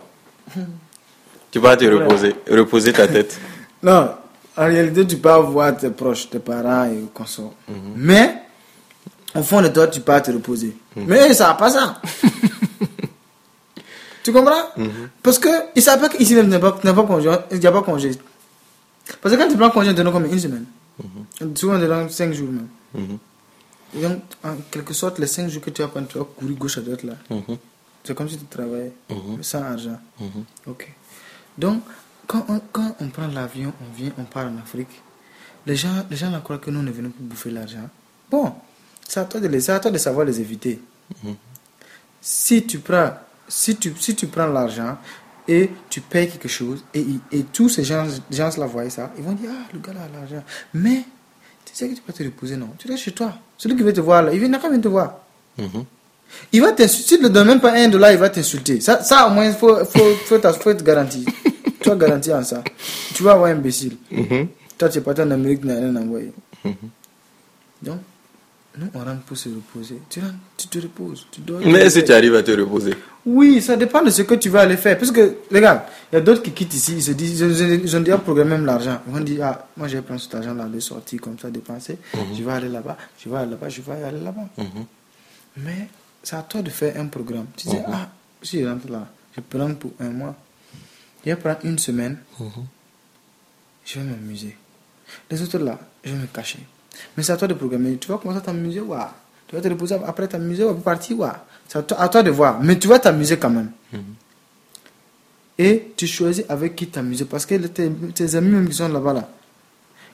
[1.51, 3.39] Tu vas te reposer, reposer ta tête.
[3.82, 4.10] Non,
[4.58, 7.53] en réalité, tu pars voir tes proches, tes parents et consorts.
[7.95, 8.41] Mais,
[9.36, 10.75] au fond de toi, tu pars te reposer.
[10.95, 12.01] Mais ça va pas ça.
[14.23, 14.69] tu comprends?
[15.21, 18.11] Parce que ils savent pas qu'ici il n'y a pas pas congé.
[19.21, 20.65] Parce que quand tu prends congé, tu donnes comme une semaine.
[21.55, 22.67] Souvent, tu donnes 5 jours même.
[22.93, 23.17] Mhm.
[23.97, 26.57] Et donc, en quelque sorte, les 5 jours que tu vas prendre, tu vas courir
[26.57, 27.13] gauche à droite là.
[27.29, 27.57] Mhm.
[28.03, 29.38] C'est comme si tu travaillais, Mhm.
[29.38, 29.99] mais sans argent.
[30.19, 30.43] Mhm.
[30.67, 30.91] Ok.
[31.57, 31.81] Donc,
[32.27, 34.89] quand on, quand on prend l'avion, on vient, on part en Afrique,
[35.65, 37.88] les gens, les gens là croient que nous, on est venus pour bouffer l'argent.
[38.31, 38.53] Bon,
[39.08, 40.82] c'est à toi de, les, à toi de savoir les éviter.
[42.22, 43.12] Si tu prends,
[43.47, 44.97] si tu, si tu prends l'argent
[45.47, 49.24] et tu payes quelque chose, et, et tous ces gens, gens là voient ça, ils
[49.24, 50.43] vont dire, ah, le gars là a l'argent.
[50.74, 51.03] Mais,
[51.64, 52.70] tu sais que tu peux te reposer, non?
[52.78, 53.34] Tu restes chez toi.
[53.58, 55.20] Celui qui veut te voir là, il vient quand même te voir.
[55.58, 55.86] Mhm.
[56.51, 57.03] Il va t'insulter.
[57.03, 58.82] Si tu ne donnes même pas un dollar, il va t'insulter.
[58.82, 61.24] Ça, ça, au moins, il faut, faut, faut, faut être garanti.
[61.80, 62.64] tu as garanti en ça.
[63.14, 63.97] Tu vas avoir un imbécile.
[64.12, 64.47] Mhm.
[64.78, 66.34] Toi, tu es parti en Amérique, tu n'as rien envoyé.
[67.82, 67.99] Donc,
[68.78, 70.01] nous, on rentre pour se reposer.
[70.09, 71.26] Tu rentres, tu te reposes.
[71.32, 71.59] Tu dors.
[71.65, 72.93] Mais que tu arrives à te reposer?
[73.26, 74.97] Oui, ça dépend de ce que tu vas aller faire.
[74.97, 78.01] Parce que, regarde, il y a d'autres qui quittent ici, ils se disent, ils ont,
[78.01, 79.01] déjà programmé même l'argent.
[79.07, 81.97] Ils vont dire, ah, moi, je vais prendre cet argent-là, de sortir comme ça, dépenser.
[82.13, 84.47] Je vais aller là-bas, je vais aller là-bas, je vais aller là-bas.
[84.57, 84.86] Mhm.
[85.57, 85.88] Mais
[86.21, 87.47] c'est à toi de faire un programme.
[87.57, 88.09] Tu dis, ah,
[88.43, 90.36] si je rentre là, je prends pour un mois.
[91.26, 92.17] Je vais prendre une semaine,
[93.86, 94.55] je vais m'amuser.
[95.32, 96.59] Les autres là, je vais me cacher.
[97.15, 97.97] Mais c'est à toi de programmer.
[97.97, 98.97] Tu vas commencer à t'amuser, ouais.
[99.47, 101.29] Tu vas te reposer après t'amuser, ouais, pour partir, ouais.
[101.67, 102.61] C'est à toi, à toi de voir.
[102.61, 103.71] Mais tu vas t'amuser quand même.
[105.57, 107.25] Et tu choisis avec qui t'amuser.
[107.25, 109.29] Parce que tes, tes amis même qui sont là-bas, là,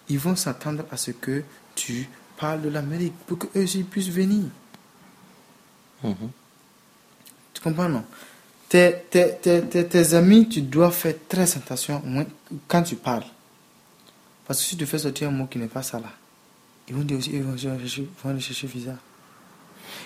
[0.09, 2.07] ils vont s'attendre à ce que tu
[2.37, 4.43] parles de l'Amérique pour qu'eux aussi puissent venir.
[6.03, 6.15] Mhm.
[7.53, 8.03] Tu comprends, non?
[8.69, 12.01] Tes, tes, tes, tes, tes amis, tu dois faire très attention
[12.67, 13.25] quand tu parles.
[14.45, 16.11] Parce que si tu fais sortir un mot qui n'est pas ça là,
[16.87, 18.91] ils vont dire aussi, ils vont chercher, vont aller chercher visa.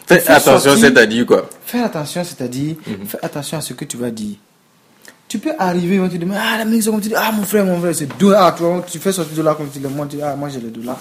[0.07, 2.75] Fais attention, c'est-à-dire quoi Fais attention, c'est-à-dire,
[3.07, 4.35] fais attention à ce que tu vas dire.
[5.27, 7.65] Tu peux arriver, ils vont te dire, ah, c'est comme tu dis, ah, mon frère,
[7.65, 9.89] mon frère, c'est deux, ah, tu, vois, tu fais sortir de là comme tu le
[9.89, 10.99] montres, ah, moi j'ai les dollars.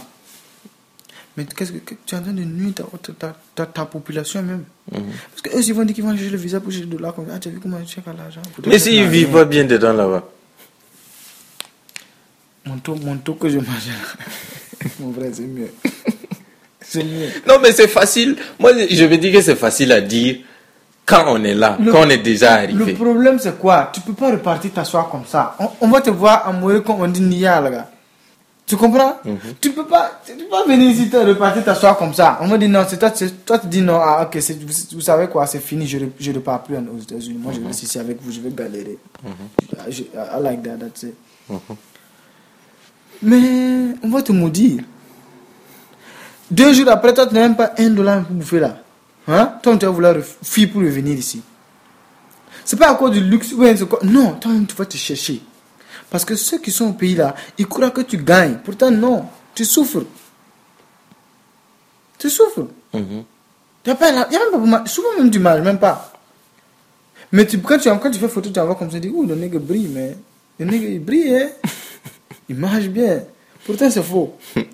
[1.36, 2.84] Mais qu'est-ce que, que- tu es en train de nuire ta,
[3.18, 4.64] ta, ta, ta population même.
[4.90, 7.12] Parce qu'eux, ils vont dire qu'ils vont chercher le visa pour chercher le dollar.
[7.14, 9.10] Comme, ah, tu as vu comment ils cherchent à l'argent Mais s'ils l'argent.
[9.10, 10.22] vivent pas bien dedans là-bas
[12.66, 14.24] Mon taux, mon taux que je mange là.
[15.00, 15.70] mon frère, c'est mieux.
[16.80, 17.28] c'est mieux.
[17.48, 18.36] Non, mais c'est facile.
[18.58, 20.36] Moi, je veux dire que c'est facile à dire
[21.06, 22.92] quand on est là, Le- quand on est déjà Le arrivé.
[22.94, 23.90] problème, c'est quoi?
[23.92, 25.54] Tu peux pas repartir t'asseoir comme ça.
[25.60, 27.90] On, on va te voir à mourir comme on dit Nia, là, gars.
[28.66, 29.18] Tu comprends?
[29.60, 32.38] Tu peux pas, tu peux pas venir ici te repartir t'asseoir comme ça.
[32.40, 33.10] On va dire non, c'est toi,
[33.44, 36.32] toi tu dis non, ah ok, c'est- vous, vous savez quoi, c'est fini, je, je
[36.32, 37.38] repars plus en- aux États-Unis.
[37.38, 38.96] Moi, je reste ici avec vous, je vais galérer.
[39.90, 41.14] Je- je- I like that, that's it.
[43.24, 44.82] Mais on va te maudire.
[46.50, 48.78] Deux jours après, toi, tu n'as même pas un dollar pour bouffer là.
[49.26, 49.54] Hein?
[49.62, 51.42] Toi, tu vas vouloir fuir pour revenir ici.
[52.64, 53.52] C'est pas à cause du luxe.
[53.52, 53.74] ouais.
[54.02, 55.40] Non, toi tu vas te chercher.
[56.10, 58.58] Parce que ceux qui sont au pays là, ils croient que tu gagnes.
[58.64, 59.26] Pourtant, non.
[59.54, 60.04] Tu souffres.
[62.18, 62.68] Tu souffres.
[62.92, 63.24] Mhm.
[63.86, 64.88] Il n'y a, pas la- y a même pas mal.
[64.88, 66.12] Souvent même du mal, même pas.
[67.32, 69.26] Mais tu, quand, tu, quand tu fais photo, tu envoies comme ça, tu dis, ouh,
[69.26, 70.16] le nègre brille, mais
[70.58, 71.48] le nègre il brille, hein.
[72.48, 73.24] Il marche bien.
[73.64, 74.36] Pourtant, c'est faux.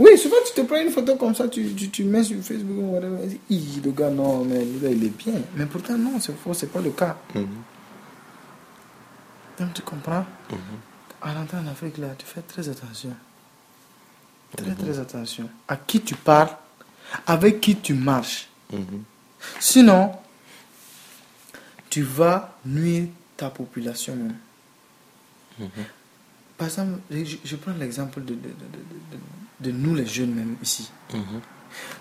[0.00, 2.74] Oui, souvent tu te prends une photo comme ça, tu, tu, tu mets sur Facebook
[2.74, 5.34] ou whatever, Hi, le gars, non, mais le gars, il est bien.
[5.54, 7.18] Mais pourtant, non, c'est faux, c'est pas le cas.
[7.34, 7.46] Mhm.
[9.58, 10.24] Donc, tu comprends?
[11.20, 13.14] En à rentrer en Afrique, là, tu fais très attention.
[14.56, 15.50] Très, très attention.
[15.68, 16.56] À qui tu parles,
[17.26, 18.48] avec qui tu marches.
[19.58, 20.12] Sinon,
[21.90, 25.68] tu vas nuire ta population même.
[26.60, 30.90] Par exemple, je, je prends l'exemple de, de, de- de- nous les jeunes même ici.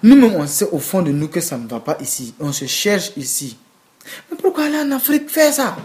[0.04, 2.34] Nous-mêmes, on sait au fond de nous que ça ne va pas ici.
[2.42, 3.58] On se cherche ici.
[4.30, 5.78] Mais pourquoi aller en Afrique faire ça?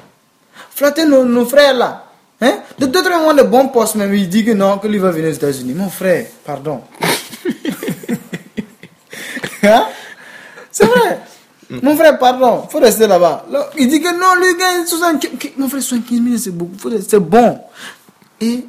[0.70, 2.10] Flatter nos, nos frères là.
[2.40, 2.58] Hein?
[2.80, 5.30] De d'autres ont de bons postes, même il dit que non, que lui va venir
[5.30, 5.74] aux États-Unis.
[5.74, 6.80] Mon frère, pardon.
[9.62, 9.86] Hein?
[10.70, 11.20] C'est vrai.
[11.82, 13.46] Mon frère, pardon, faut rester là-bas.
[13.50, 16.76] Là, Il dit que non, lui gagne 75 Mon frère, 75 000, c'est beaucoup.
[16.78, 17.58] Faut rester- C'est bon.
[18.44, 18.64] Et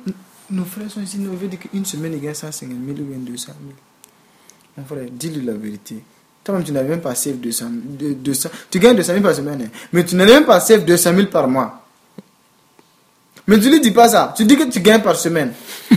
[0.52, 3.18] nos frères sont ici, nous veut dire qu'une semaine, ils gagnent 150 000 ou bien
[3.18, 3.58] 200 000.
[4.78, 6.04] Mon frère, dis-lui la vérité.
[6.44, 7.66] Toi-même, tu n'avais même pas save 200
[8.00, 8.12] 000.
[8.12, 9.70] de- 200 tu gagnes 200 000 par semaine, hein.
[9.92, 11.82] mais tu n'avais même pas save 200 000 par mois.
[13.48, 14.34] Mais tu lui dis pas ça.
[14.36, 15.54] Tu dis que tu gagnes par semaine.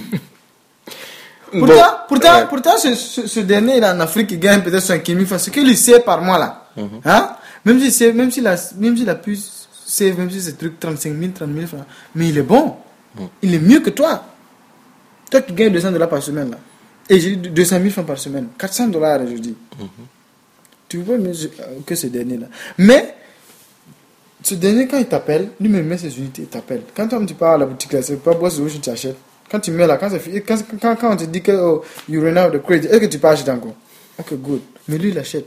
[1.51, 2.47] Pourtant, Bon, pourtant, ouais.
[2.47, 5.41] pourtant ce, ce, ce dernier il est en Afrique, il gagne peut-être 5 000 francs.
[5.41, 6.69] Ce qu'il sait par mois là.
[7.07, 7.31] Hein?
[7.65, 9.39] Même s'il sait- même s'il a, même s'il a pu
[9.87, 11.85] save, même si c'est truc 35 000, 30 000 francs.
[12.15, 12.77] Mais il est bon.
[13.19, 13.29] Mhm.
[13.43, 14.25] Il est mieux que toi.
[15.31, 16.59] Toi qui gagnes 200 dollars par semaine là.
[17.11, 18.49] Et j'ai dit 200 000 francs par semaine.
[18.59, 19.55] 400 dollars, je dis.
[20.89, 21.33] Tu vois mieux
[21.87, 22.47] que ce dernier là.
[22.79, 23.15] Mais,
[24.43, 26.83] ce dernier, quand il t'appelle, lui-même met ses unités, il t'appelle.
[26.95, 29.17] Quand toi, tu pars à la boutique là, c'est pas Boss Solution tu achètes.
[29.51, 30.11] Quand tu mets là, quand,
[30.47, 33.07] quand, quand, quand on te dit que oh, you run out of credit, est-ce que
[33.07, 33.75] tu peux acheter encore?
[34.19, 34.61] Ok, good.
[34.89, 35.47] Mais lui, il achète.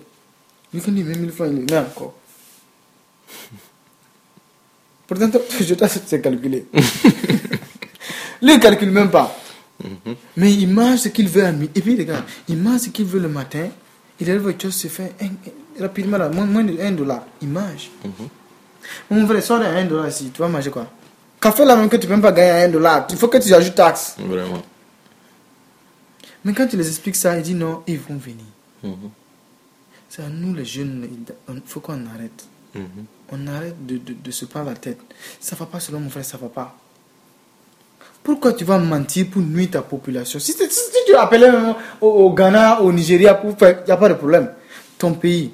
[0.73, 2.15] Lui, quand il met 1000 francs, il le met encore.
[5.07, 6.65] Pourtant, je dois c'est calculé.
[8.41, 9.35] lui, il calcule même pas.
[10.37, 11.71] Mais il mange ce qu'il veut à midi.
[11.75, 13.67] Et puis, regarde, il mange ce qu'il veut le matin.
[14.19, 17.23] Il arrive au chose, se fait un- un- rapidement, là, moins, moins de 1 dollar.
[17.41, 17.89] Il mange.
[19.09, 20.87] Mon frère, sors à 1 dollar ici, tu vas manger quoi?
[21.39, 23.07] Café là même que tu peux même pas gagner à 1 dollar.
[23.09, 24.15] Il faut que tu ajoutes taxe.
[24.19, 24.61] Vraiment.
[26.43, 28.45] Mais quand tu les expliques ça, ils disent non, ils vont venir.
[28.83, 29.09] Mhm.
[30.09, 31.07] C'est à nous les jeunes,
[31.49, 32.45] il faut qu'on arrête.
[32.75, 32.83] Mhm.
[33.31, 34.99] On arrête de, de, de se prendre la tête.
[35.39, 36.75] Ça va pas selon mon frère, ça va pas.
[38.23, 40.39] Pourquoi tu vas mentir pour nuire ta population?
[40.39, 41.49] Si, si- si tu appelais
[42.01, 44.49] au, au Ghana, au Nigeria pour faire, il n'y a pas de problème.
[44.97, 45.51] Ton pays,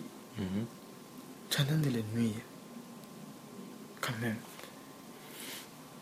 [1.50, 2.34] tu as l'air de les nuire.
[4.02, 4.36] Quand même.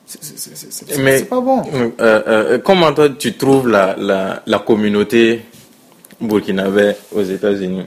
[0.07, 1.63] C'est- pas bon.
[1.73, 5.43] euh, euh, comment toi tu trouves la, la, la communauté
[6.21, 7.85] burkinabé aux États-Unis?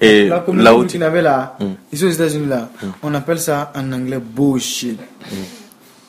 [0.00, 0.98] Et La là communauté où tu...
[0.98, 1.64] burkinabé là, Mm.
[1.92, 2.70] ici aux États-Unis là,
[3.02, 4.98] on appelle ça en anglais bullshit.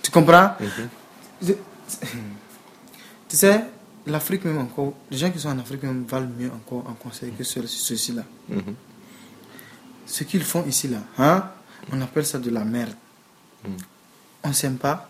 [0.02, 0.52] Tu comprends?
[1.42, 1.54] Je-
[3.30, 3.64] Tu sais,
[4.06, 7.32] l'Afrique même encore, les gens qui sont en Afrique même valent mieux encore en conseil
[7.32, 8.24] que ceux- ceux-ci là.
[8.50, 8.76] Mhm.
[10.06, 11.50] Ce qu'ils font ici là, hein,
[11.92, 12.94] on appelle ça de la merde.
[14.44, 15.10] On s'aime pas,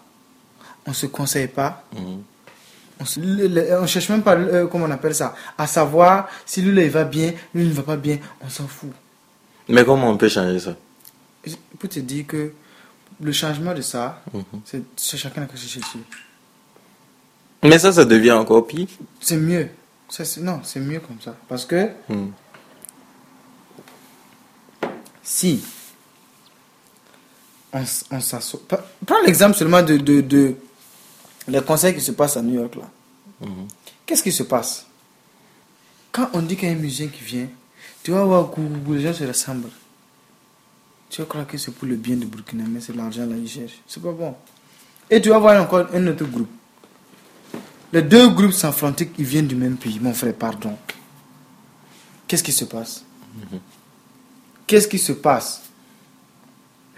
[0.85, 2.21] on se conseille pas, Mhm.
[2.99, 6.27] on, se- le- le- on cherche même pas, euh, comment on appelle ça, à savoir
[6.45, 8.91] si lui là, il va bien, lui il ne va pas bien, on s'en fout.
[9.69, 10.75] Mais comment on peut changer ça?
[11.45, 12.51] Je peux te dire que
[13.19, 14.83] le changement de ça, Mhm.
[14.95, 16.05] c'est chacun qui cherche dessus.
[17.63, 18.87] Mais ça, ça devient encore pire.
[19.19, 19.69] C'est mieux.
[20.09, 21.35] Ça, non, c'est mieux comme ça.
[21.47, 22.31] Parce que Mhm.
[25.23, 25.63] si
[27.73, 28.59] on, on s'assoit.
[28.67, 30.55] Pre- Prends l'exemple seulement de, de, de
[31.47, 32.89] les conseils qui se passent à New York là.
[33.41, 33.67] Mhm.
[34.05, 34.85] Qu'est-ce qui se passe?
[36.11, 37.47] Quand on dit qu'il y a un musicien qui vient,
[38.03, 38.59] tu vas voir que
[38.91, 39.69] les gens se ressemblent.
[41.09, 43.47] Tu vas croire que c'est pour le bien de Burkina, mais c'est l'argent là qu'ils
[43.49, 43.79] cherchent.
[43.87, 44.35] C'est pas bon.
[45.09, 46.49] Et tu vas voir encore un autre groupe.
[47.93, 50.77] Les deux groupes s'affrontent, ils viennent du même pays, mon frère, pardon.
[52.27, 53.03] Qu'est-ce qui se passe?
[54.65, 55.61] Qu'est-ce qui se passe?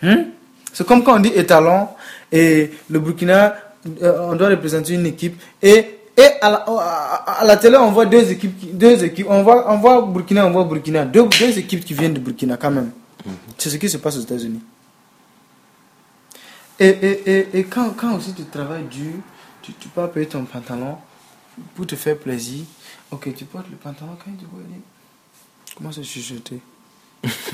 [0.03, 0.25] Hein?
[0.71, 1.87] C'est comme quand on dit étalon
[2.31, 3.55] et le Burkina,
[4.01, 7.91] euh, on doit représenter une équipe et, et à, la, à- à la télé on
[7.91, 11.25] voit deux équipes, qui- deux équipes, on voit, on voit Burkina, on voit Burkina, deux,
[11.39, 12.91] deux équipes qui viennent de Burkina quand même.
[13.57, 14.61] C'est ce qui se passe aux États-Unis.
[16.79, 19.13] Et, et, et, et quand, quand aussi tu travailles dur,
[19.63, 20.97] tu, tu peux payer ton pantalon
[21.75, 22.63] pour te faire plaisir.
[23.11, 24.81] Ok, tu portes le pantalon quand tu vois, il dit,
[25.75, 26.59] comment se chuchoter?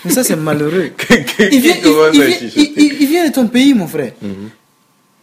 [0.04, 0.92] Mais ça c'est malheureux.
[1.40, 4.14] Il vient, il, commence il à vient- il- de ton pays, mon frère.
[4.22, 4.50] Mhm.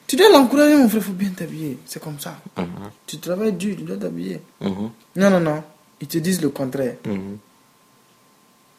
[0.07, 1.79] Tu dois l'encourager, mon frère, il faut bien t'habiller.
[1.85, 2.39] C'est comme ça.
[2.57, 2.67] Mhm.
[3.07, 4.41] Tu travailles dur, tu dois t'habiller.
[4.61, 4.91] Mhm.
[5.17, 5.65] Non, non, non.
[6.01, 6.97] Ils te disent le contraire.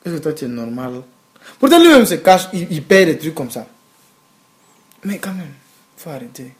[0.06, 1.02] Est-ce que toi, tu es normal?
[1.60, 3.68] Pourtant, lui-même se cache, il, il paye des trucs comme ça.
[5.04, 5.52] Mais quand même,
[5.98, 6.54] il faut arrêter.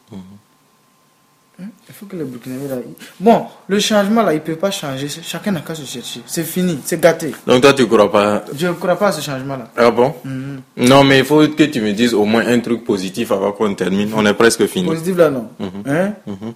[1.60, 1.64] Hein?
[1.88, 2.76] Il faut que le Burkinabé, là...
[3.18, 5.08] Bon, le changement, là, il ne peut pas changer.
[5.08, 6.20] Chacun n'a qu'à se chercher.
[6.24, 7.34] C'est fini, c'est gâté.
[7.48, 9.68] Donc toi, tu crois pas Je ne crois pas à ce changement-là.
[9.76, 10.14] Ah bon?
[10.24, 10.60] Mhm.
[10.76, 13.74] Non, mais il faut que tu me dises au moins un truc positif avant qu'on
[13.74, 14.10] termine.
[14.14, 14.86] On est presque fini.
[14.86, 15.48] Positif, là, non.
[15.58, 15.68] Mhm.
[15.86, 16.12] Hein?
[16.28, 16.54] Mhm.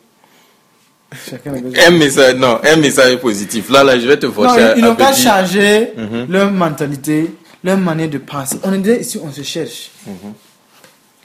[1.29, 1.85] Chacun a besoin.
[1.87, 3.69] Un message, non, un message positif.
[3.71, 6.27] Là, là, je vais te Non, forcer à, ils, n'ont qu'à dire- changer Mhm.
[6.31, 7.35] leur mentalité,
[7.65, 8.59] leur manière de penser.
[8.63, 9.91] On est déjà ici, on se cherche.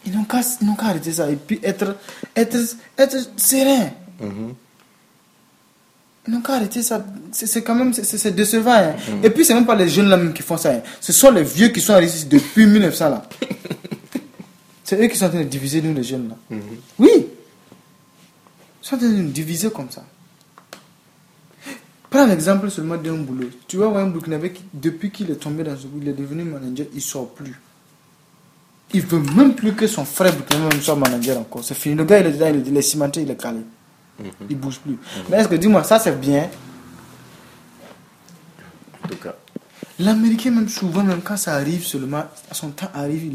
[0.08, 1.96] Ils n'ont qu'à arrêter ça et puis être,
[2.36, 2.58] être,
[2.98, 3.90] être serein.
[4.22, 4.54] Mhm.
[6.28, 7.06] Ils n'ont qu'à arrêter ça.
[7.32, 8.72] C'est quand même c'est- décevant.
[8.72, 8.96] hein.
[9.10, 9.26] Mhm.
[9.26, 10.72] Et puis, c'est même pas les jeunes là même qui font ça.
[10.72, 10.82] hein.
[11.02, 13.24] Ce sont les vieux qui sont arrivés ici depuis 1900 là.
[14.84, 16.36] c'est eux qui sont en train de diviser nous les jeunes là.
[16.50, 16.62] Mhm.
[17.00, 17.10] Oui.
[17.18, 20.06] Ils sont en train de nous diviser comme ça.
[22.10, 23.50] Prends l'exemple seulement d'un boulot.
[23.68, 26.44] Tu vois, un Burkinabé, qui, depuis qu'il est tombé dans ce boulot, il est devenu
[26.46, 27.60] manager, il sort plus.
[28.94, 31.64] Il veut même plus que son frère Burkinabé soit manager encore.
[31.64, 31.96] C'est fini.
[31.96, 33.60] Le gars, il est dedans, il est, cimenté, il est calé.
[34.50, 34.98] Il bouge plus.
[35.30, 36.50] Mais est-ce que, dis-moi, ça c'est bien?
[39.04, 39.36] En tout cas.
[40.00, 43.26] L'Américain, même souvent, même quand ça arrive seulement, son temps arrive,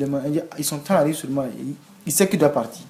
[0.58, 1.74] il son temps arrive seulement, il,
[2.06, 2.82] il sait qu'il doit partir.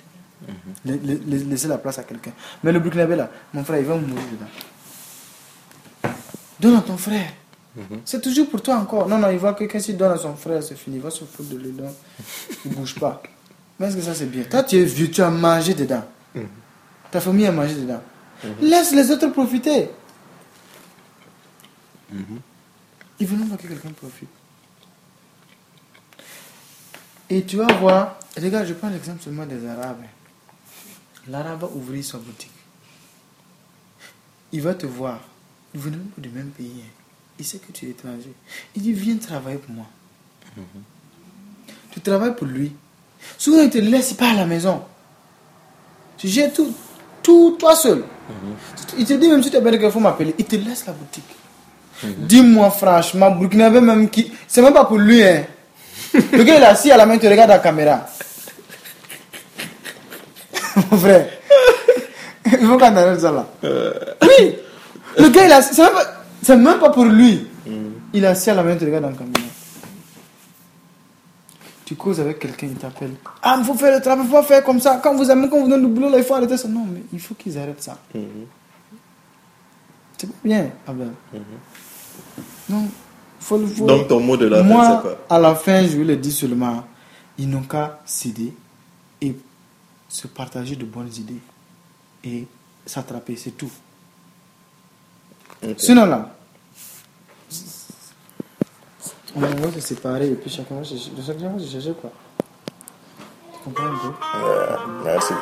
[0.85, 2.33] La- laisser la place à quelqu'un.
[2.63, 6.13] Mais le Burkinabé là, mon frère, il va mourir dedans.
[6.61, 7.31] Donne à ton frère.
[8.05, 9.09] C'est toujours pour toi encore.
[9.09, 10.97] Non, non, il voit que quand il donne à son frère, c'est fini.
[10.97, 11.73] Il va se foutre de lui.
[11.73, 11.91] donc
[12.67, 13.23] Il bouge pas.
[13.79, 14.45] Mais est-ce que ça c'est bien?
[14.45, 16.05] Toi, tu es vieux, tu as mangé dedans.
[17.11, 18.03] Ta famille a mangé dedans.
[18.61, 19.89] Laisse les autres profiter.
[23.19, 24.29] Ils veulent pas que quelqu'un profite.
[27.31, 30.03] Et tu vas voir, regarde, je prends l'exemple seulement des Arabes.
[31.29, 32.51] L'Arabe va ouvrir sa boutique.
[34.53, 35.21] Il va te voir.
[35.73, 36.83] Vous n'êtes pas du même pays.
[36.85, 37.02] hein.
[37.43, 38.33] Il sait que tu es étranger.
[38.77, 39.87] Il dit, viens travailler pour moi.
[41.91, 42.71] Tu travailles pour lui.
[43.37, 44.81] Souvent, il te laisse pas à la maison.
[46.19, 46.73] Tu gères tout,
[47.21, 48.05] tout toi seul.
[48.97, 50.93] Il te dit, même si tu as besoin qu'il faut m'appeler, il te laisse la
[50.93, 51.25] boutique.
[52.05, 54.31] Dis-moi franchement, Burkinabé même qui.
[54.47, 55.45] C'est même pas pour lui, hein.
[56.15, 58.07] Le gars il est assis à la main, il te regarde à la caméra.
[60.77, 61.29] Mon frère.
[62.47, 63.47] Il faut qu'on arrête ça là.
[63.63, 64.55] Oui.
[65.19, 65.75] Le gars il est assis.
[65.75, 66.12] C'est même, pas-
[66.43, 67.47] c'est même pas pour lui.
[68.15, 69.39] Il est assis à la main, il te regarde dans la caméra.
[71.85, 73.15] Tu causes avec quelqu'un, il t'appelle.
[73.43, 75.01] Ah, il faut faire le travail, il faut faire comme ça.
[75.03, 76.69] Quand vous aimez, quand vous donnez le boulot, là, il faut arrêter ça.
[76.69, 77.99] Non, mais il faut qu'ils arrêtent ça.
[80.19, 81.11] C'est pas bien, Abel.
[82.69, 82.89] Donc,
[83.41, 85.19] faut, le- faut- Donc, ton mot de la fin, Moi, c'est quoi?
[85.29, 86.85] à la fin, je vais le dire seulement,
[87.39, 88.55] ils n'ont qu'à céder
[89.21, 89.37] et
[90.09, 91.41] se partager de bonnes idées
[92.25, 92.47] et
[92.87, 93.71] s'attraper, c'est tout.
[95.63, 95.75] Ok.
[95.79, 96.29] Sinon là,
[99.37, 102.11] on va se séparer et puis chacun va chercher, chacun va chercher quoi.
[103.53, 104.09] Tu comprends un peu?
[104.09, 105.35] Ouais, merci.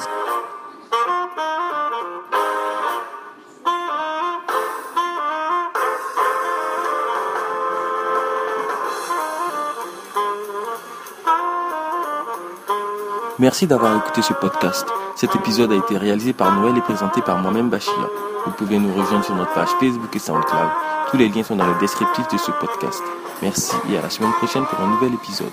[13.41, 14.87] Merci d'avoir écouté ce podcast.
[15.17, 17.91] Cet épisode a été réalisé par Noël et présenté par moi-même Bachia.
[18.45, 20.69] Vous pouvez nous rejoindre sur notre page Facebook et SoundCloud.
[21.11, 23.03] Tous les liens sont dans le descriptif de ce podcast.
[23.41, 25.53] Merci et à la semaine prochaine pour un nouvel épisode.